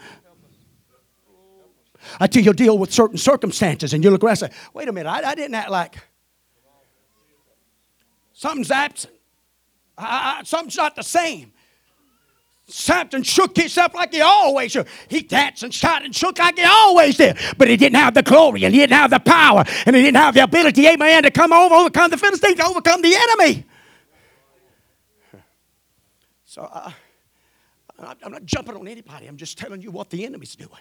[2.20, 5.10] Until you deal with certain circumstances and you look around and say, wait a minute,
[5.10, 5.96] I, I didn't act like
[8.34, 9.17] something's absent.
[9.98, 11.52] I, I, something's not the same.
[12.70, 14.88] Samson shook himself like he always shook.
[15.08, 17.38] He danced and shot and shook like he always did.
[17.58, 20.18] But he didn't have the glory and he didn't have the power and he didn't
[20.18, 23.66] have the ability, amen, to come over, overcome the Philistines, to overcome the enemy.
[26.44, 26.92] So uh,
[28.00, 29.28] I'm not jumping on anybody.
[29.28, 30.72] I'm just telling you what the enemy's doing.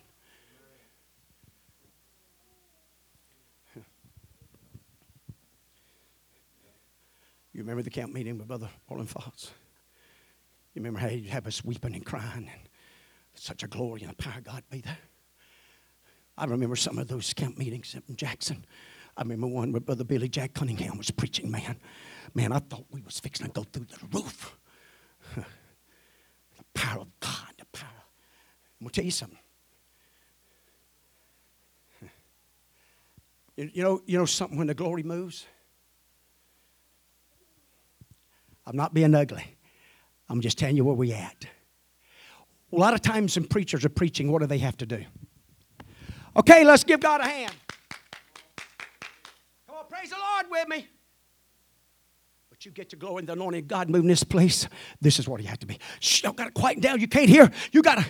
[7.57, 9.51] You remember the camp meeting with Brother Roland Fox?
[10.75, 12.69] You remember how he'd have us weeping and crying and
[13.33, 14.99] such a glory and a power of God be there?
[16.37, 18.67] I remember some of those camp meetings in Jackson.
[19.17, 21.79] I remember one where Brother Billy Jack Cunningham was preaching, man.
[22.35, 24.59] Man, I thought we was fixing to go through the roof.
[25.35, 25.45] the
[26.75, 27.89] power of God, the power.
[27.89, 29.39] I'm going to tell you something.
[33.57, 35.47] You know, you know something when the glory moves?
[38.67, 39.57] I'm not being ugly.
[40.29, 41.47] I'm just telling you where we at.
[42.73, 45.05] A lot of times when preachers are preaching, what do they have to do?
[46.37, 47.55] Okay, let's give God a hand.
[49.67, 50.89] Come on, praise the Lord with me.
[52.51, 54.69] But you get to glory in the anointing God moving this place.
[55.01, 55.79] This is what you have to be.
[56.01, 57.01] Shh, you got to quieten down.
[57.01, 57.51] You can't hear.
[57.71, 58.07] You got to.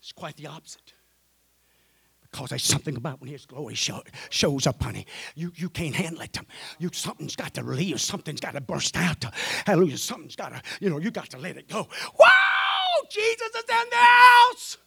[0.00, 0.91] It's quite the opposite.
[2.32, 5.06] Because there's something about when His glory show, shows up, honey.
[5.34, 6.38] You, you can't handle it.
[6.78, 8.02] You, something's got to release.
[8.02, 9.24] Something's got to burst out.
[9.66, 9.98] Hallelujah.
[9.98, 11.86] Something's got to, you know, you got to let it go.
[12.18, 12.28] Wow!
[13.10, 14.78] Jesus is in the house.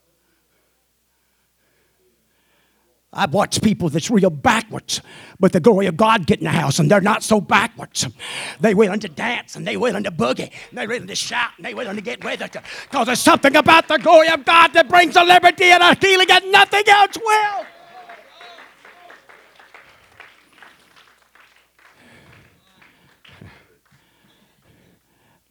[3.17, 5.01] I've watched people that's real backwards,
[5.39, 8.05] but the glory of God get in the house, and they're not so backwards.
[8.59, 11.65] They willing to dance, and they willing to boogie, and they willing to shout, and
[11.65, 12.51] they willing to get with it.
[12.51, 16.27] Because there's something about the glory of God that brings a liberty and a healing
[16.27, 17.65] that nothing else will.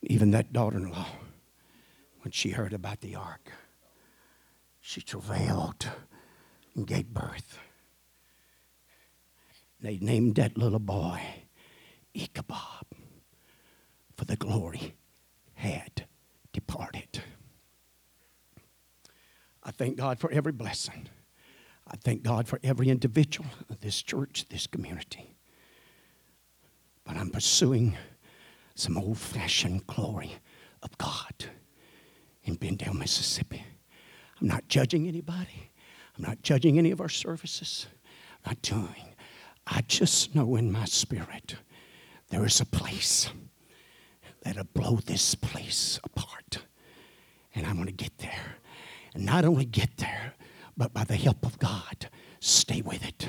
[0.03, 1.07] Even that daughter in law,
[2.21, 3.51] when she heard about the ark,
[4.83, 5.89] she travailed
[6.75, 7.59] and gave birth.
[9.81, 11.21] They named that little boy
[12.15, 12.87] Ichabod,
[14.17, 14.95] for the glory
[15.55, 16.07] had
[16.53, 17.23] departed.
[19.63, 21.09] I thank God for every blessing.
[21.87, 25.35] I thank God for every individual of this church, this community.
[27.05, 27.97] But I'm pursuing
[28.75, 30.37] some old fashioned glory
[30.83, 31.47] of God
[32.45, 33.65] in Benndale, Mississippi.
[34.41, 35.71] I'm not judging anybody.
[36.17, 37.87] I'm not judging any of our services.
[38.45, 39.15] I'm not doing.
[39.67, 41.57] I just know in my spirit
[42.29, 43.31] there is a place
[44.43, 46.59] that'll blow this place apart.
[47.55, 48.57] And I'm going to get there.
[49.15, 50.35] And not only get there,
[50.77, 52.09] but by the help of God,
[52.41, 53.29] stay with it.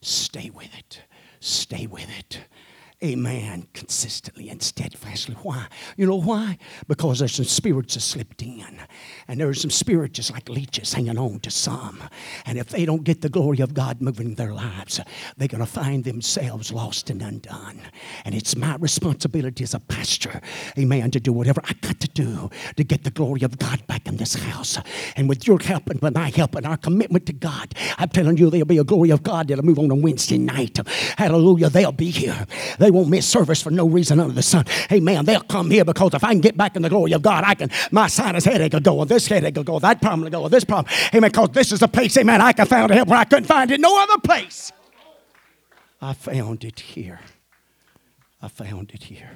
[0.00, 1.02] Stay with it.
[1.40, 2.46] Stay with it
[3.02, 5.36] amen, consistently and steadfastly.
[5.42, 5.66] Why?
[5.96, 6.58] You know why?
[6.88, 8.80] Because there's some spirits that slipped in.
[9.28, 12.02] And there's some spirits just like leeches hanging on to some.
[12.46, 15.00] And if they don't get the glory of God moving in their lives,
[15.36, 17.80] they're going to find themselves lost and undone.
[18.24, 20.40] And it's my responsibility as a pastor,
[20.78, 24.06] amen, to do whatever I got to do to get the glory of God back
[24.06, 24.78] in this house.
[25.16, 28.36] And with your help and with my help and our commitment to God, I'm telling
[28.36, 30.78] you, there'll be a glory of God that'll move on on Wednesday night.
[31.18, 31.68] Hallelujah.
[31.68, 32.46] They'll be here.
[32.84, 34.66] They won't miss service for no reason under the sun.
[34.92, 35.24] Amen.
[35.24, 37.54] They'll come here because if I can get back in the glory of God, I
[37.54, 40.42] can, my sinus headache will go, or this headache will go, that problem will go,
[40.42, 40.92] or this problem.
[41.14, 41.30] Amen.
[41.30, 43.80] Because this is a place, amen, I can find help where I couldn't find it
[43.80, 44.70] no other place.
[46.02, 47.20] I found it here.
[48.42, 49.30] I found it here.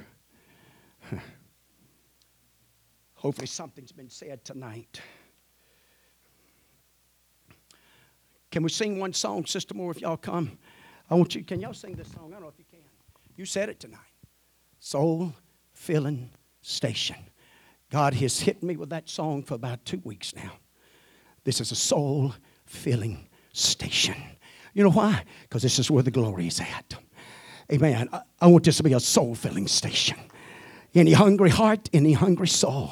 [3.15, 5.01] Hopefully, something's been said tonight.
[8.51, 10.59] Can we sing one song, Sister Moore, if y'all come?
[11.09, 12.27] I want you, can y'all sing this song?
[12.27, 12.58] I don't know if
[13.39, 13.99] you said it tonight.
[14.81, 15.33] Soul
[15.71, 16.29] filling
[16.61, 17.15] station.
[17.89, 20.51] God has hit me with that song for about two weeks now.
[21.45, 22.35] This is a soul
[22.65, 24.15] filling station.
[24.73, 25.23] You know why?
[25.43, 26.95] Because this is where the glory is at.
[27.71, 28.09] Amen.
[28.11, 30.17] I, I want this to be a soul filling station.
[30.93, 32.91] Any hungry heart, any hungry soul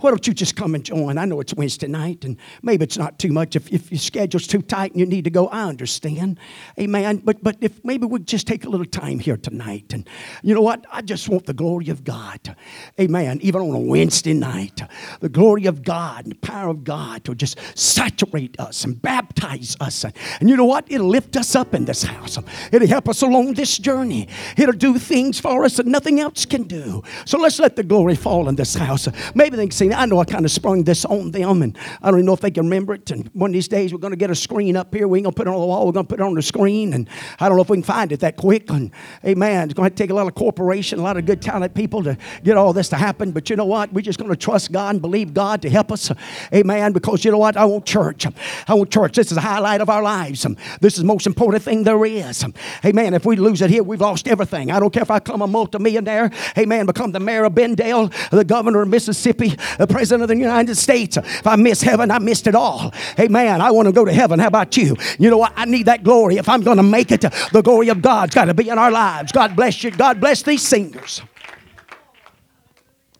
[0.00, 1.18] why don't you just come and join?
[1.18, 3.56] I know it's Wednesday night, and maybe it's not too much.
[3.56, 6.38] If, if your schedule's too tight and you need to go, I understand.
[6.78, 7.18] Amen.
[7.24, 10.08] But, but if maybe we just take a little time here tonight, and
[10.42, 10.84] you know what?
[10.92, 12.56] I just want the glory of God.
[13.00, 13.38] Amen.
[13.42, 14.82] Even on a Wednesday night,
[15.20, 19.76] the glory of God and the power of God to just saturate us and baptize
[19.80, 20.04] us.
[20.40, 20.84] And you know what?
[20.90, 22.38] It'll lift us up in this house.
[22.72, 24.28] It'll help us along this journey.
[24.56, 27.02] It'll do things for us that nothing else can do.
[27.24, 29.08] So let's let the glory fall in this house.
[29.34, 32.10] Maybe they can say, I know I kind of sprung this on them, and I
[32.10, 33.10] don't even know if they can remember it.
[33.10, 35.08] And one of these days, we're going to get a screen up here.
[35.08, 35.86] We ain't going to put it on the wall.
[35.86, 37.08] We're going to put it on the screen, and
[37.40, 38.70] I don't know if we can find it that quick.
[38.70, 38.90] And
[39.24, 39.64] amen.
[39.64, 42.16] It's going to take a lot of corporation, a lot of good, talented people to
[42.44, 43.32] get all this to happen.
[43.32, 43.92] But you know what?
[43.92, 46.12] We're just going to trust God and believe God to help us.
[46.52, 46.92] Amen.
[46.92, 47.56] Because you know what?
[47.56, 48.26] I want church.
[48.68, 49.16] I want church.
[49.16, 50.46] This is a highlight of our lives.
[50.80, 52.44] This is the most important thing there is.
[52.84, 53.14] Amen.
[53.14, 54.70] If we lose it here, we've lost everything.
[54.70, 56.30] I don't care if I become a multimillionaire.
[56.58, 56.86] Amen.
[56.86, 61.16] Become the mayor of Benndale, the governor of Mississippi, the president of the United States.
[61.16, 62.92] If I miss heaven, I missed it all.
[63.18, 64.38] Man, I want to go to heaven.
[64.38, 64.96] How about you?
[65.18, 65.52] You know what?
[65.56, 66.36] I need that glory.
[66.36, 68.90] If I'm going to make it, the glory of God's got to be in our
[68.90, 69.32] lives.
[69.32, 69.90] God bless you.
[69.90, 71.22] God bless these singers.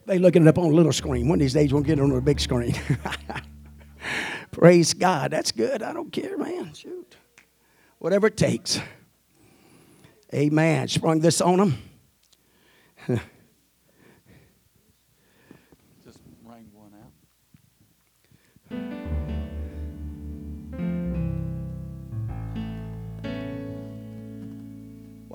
[0.05, 1.27] They looking it up on a little screen.
[1.27, 2.73] One of these days we'll get it on a big screen.
[4.51, 5.31] Praise God.
[5.31, 5.83] That's good.
[5.83, 6.73] I don't care, man.
[6.73, 7.17] Shoot.
[7.99, 8.79] Whatever it takes.
[10.33, 10.87] Amen.
[10.87, 11.77] Sprung this on them.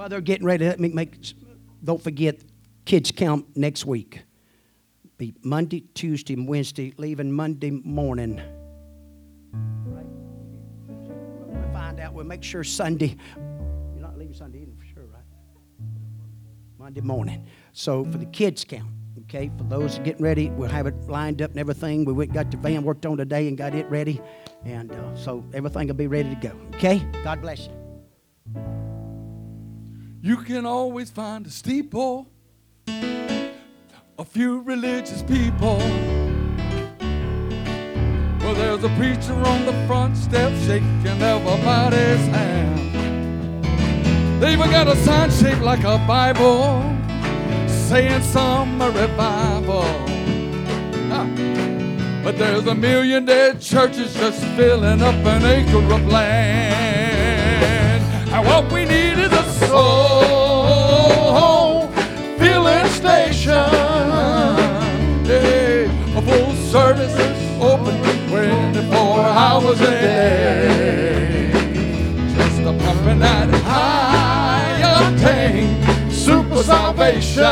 [0.02, 1.14] While they're getting ready, let me make,
[1.84, 2.40] don't forget,
[2.84, 4.24] kids camp next week.
[5.16, 8.42] Be Monday, Tuesday, and Wednesday, leaving Monday morning.
[9.84, 10.04] Right?
[10.88, 12.14] We'll find out.
[12.14, 13.16] We'll make sure Sunday.
[13.36, 15.22] You're not leaving Sunday evening for sure, right?
[16.80, 17.46] Monday morning.
[17.72, 21.52] So for the kids camp, Okay, for those getting ready, we'll have it lined up
[21.52, 22.04] and everything.
[22.04, 24.20] We went got the van worked on today and got it ready,
[24.64, 26.58] and uh, so everything will be ready to go.
[26.74, 28.91] Okay, God bless you.
[30.24, 32.28] You can always find a steeple,
[32.86, 35.78] a few religious people.
[38.38, 42.78] Well, there's a preacher on the front step shaking everybody's hand.
[44.40, 46.84] They even got a sign shaped like a Bible
[47.66, 49.82] saying summer revival.
[51.10, 51.26] Ah.
[52.22, 56.91] But there's a million dead churches just filling up an acre of land.
[58.34, 59.88] And what we need is a soul
[62.38, 63.52] filling station.
[65.28, 67.14] Yeah, a full service
[67.60, 71.50] open 24 hours a day.
[72.34, 77.42] Just a pumping that high octane super salvation.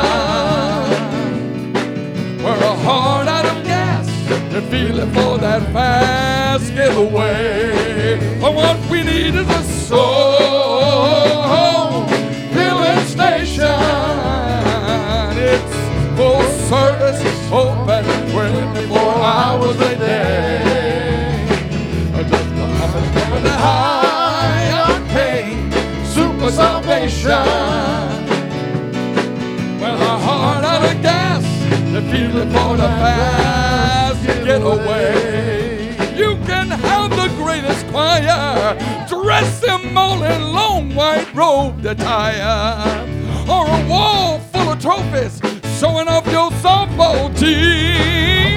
[2.43, 8.19] We're a heart out of gas and feeling for that fast getaway.
[8.41, 10.50] But what we need is a soul
[12.53, 13.81] filling station.
[15.37, 15.75] It's
[16.17, 17.23] full service,
[17.53, 20.61] open 24 hours a day.
[22.29, 25.73] Just a the high octane
[26.05, 27.31] super salvation.
[29.83, 31.45] A heart out of gas,
[31.93, 32.03] the
[32.53, 35.30] for the fast getaway.
[36.21, 38.77] You can have the greatest choir,
[39.09, 43.09] dress them all in long white robe attire,
[43.49, 45.41] or a wall full of trophies
[45.81, 48.55] showing off your softball team.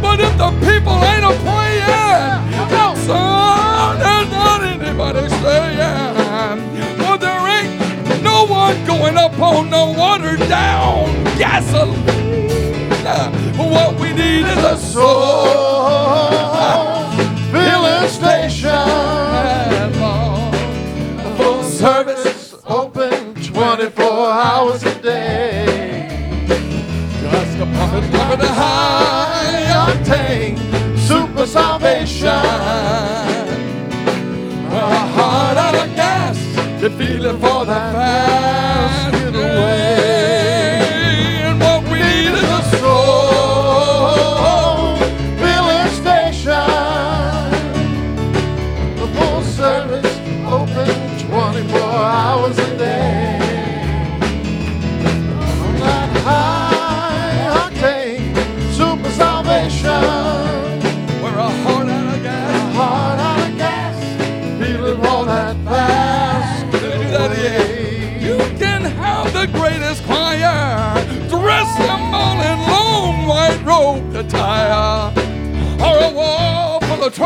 [0.00, 2.68] But if the people ain't a praying,
[3.06, 6.98] son, there's not anybody staying.
[7.00, 11.06] Well, there ain't no one going up on no watered down
[11.36, 11.98] gasoline.
[13.58, 16.47] What we need is a soul
[23.78, 26.44] 24 hours a day.
[26.48, 30.58] Just a pumping, pumping the high octane
[30.98, 32.77] Super salvation.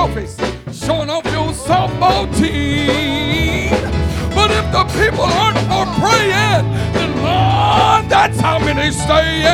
[0.07, 0.37] Trophies
[0.73, 3.71] showing off your softball team.
[4.35, 6.65] But if the people aren't for praying,
[6.95, 9.47] then Lord, that's how many staying.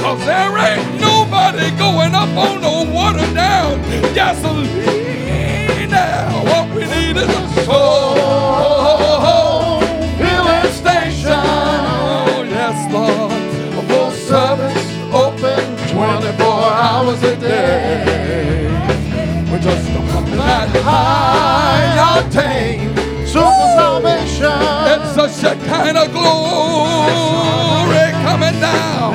[0.00, 3.80] Cause there ain't nobody going up on no watered down
[4.14, 5.90] gasoline.
[5.90, 8.14] Now, what we need is a soul
[10.18, 11.32] Filling station.
[11.32, 13.32] Oh, yes, Lord.
[13.78, 18.23] A full service open 24 hours a day.
[19.64, 22.92] Just a pumping that High octane
[23.26, 24.52] super salvation.
[24.92, 27.32] It's such a kind of glory
[28.20, 29.14] coming down.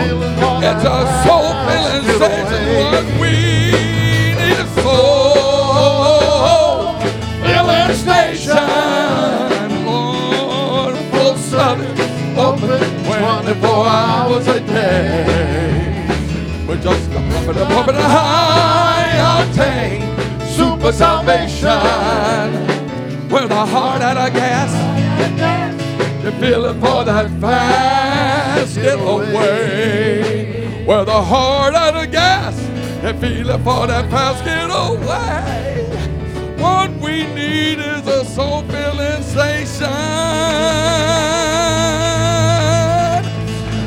[0.65, 2.65] It's a soul filling station.
[2.81, 3.29] What we
[3.69, 6.17] need is soul
[7.45, 8.65] filling station.
[9.85, 16.09] Lord, full service, open 24 hours a day.
[16.67, 20.18] We're just a pumping, a pumping, a high octane
[20.91, 21.69] super salvation.
[23.29, 24.71] With a heart out of gas.
[26.23, 29.25] You feel it for that fast getaway.
[30.85, 32.59] With a heart out of gas.
[33.03, 35.85] You feel it for that fast getaway.
[36.59, 39.89] What we need is a soul filling station.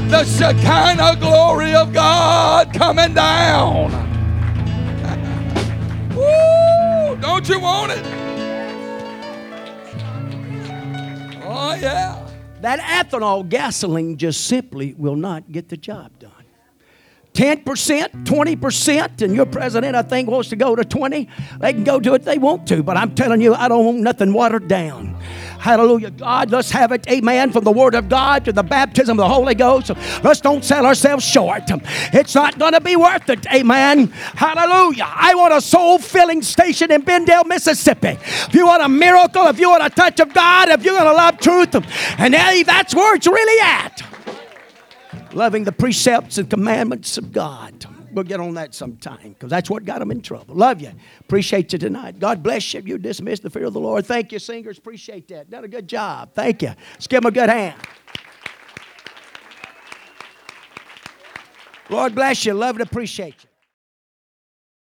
[0.09, 4.02] The Shekinah glory of God coming down.
[12.63, 16.13] That ethanol gasoline just simply will not get the job.
[17.35, 21.29] 10%, 20%, and your president, I think, wants to go to 20.
[21.61, 23.99] They can go do it they want to, but I'm telling you, I don't want
[24.01, 25.17] nothing watered down.
[25.59, 26.11] Hallelujah.
[26.11, 29.29] God, let's have it, amen, from the Word of God to the baptism of the
[29.29, 29.91] Holy Ghost.
[30.23, 31.63] Let's don't sell ourselves short.
[32.13, 34.09] It's not going to be worth it, amen.
[34.09, 35.09] Hallelujah.
[35.09, 38.19] I want a soul filling station in Benndale, Mississippi.
[38.21, 41.11] If you want a miracle, if you want a touch of God, if you're going
[41.11, 41.75] to love truth,
[42.19, 44.03] and that's where it's really at.
[45.33, 47.87] Loving the precepts and commandments of God.
[48.13, 50.55] We'll get on that sometime because that's what got them in trouble.
[50.55, 50.93] Love you.
[51.21, 52.19] Appreciate you tonight.
[52.19, 52.83] God bless you.
[52.85, 54.05] You dismiss the fear of the Lord.
[54.05, 54.77] Thank you, singers.
[54.77, 55.49] Appreciate that.
[55.49, 56.35] Done a good job.
[56.35, 56.73] Thank you.
[56.93, 57.81] Let's give them a good hand.
[61.89, 62.53] Lord bless you.
[62.53, 63.52] Love and appreciate you.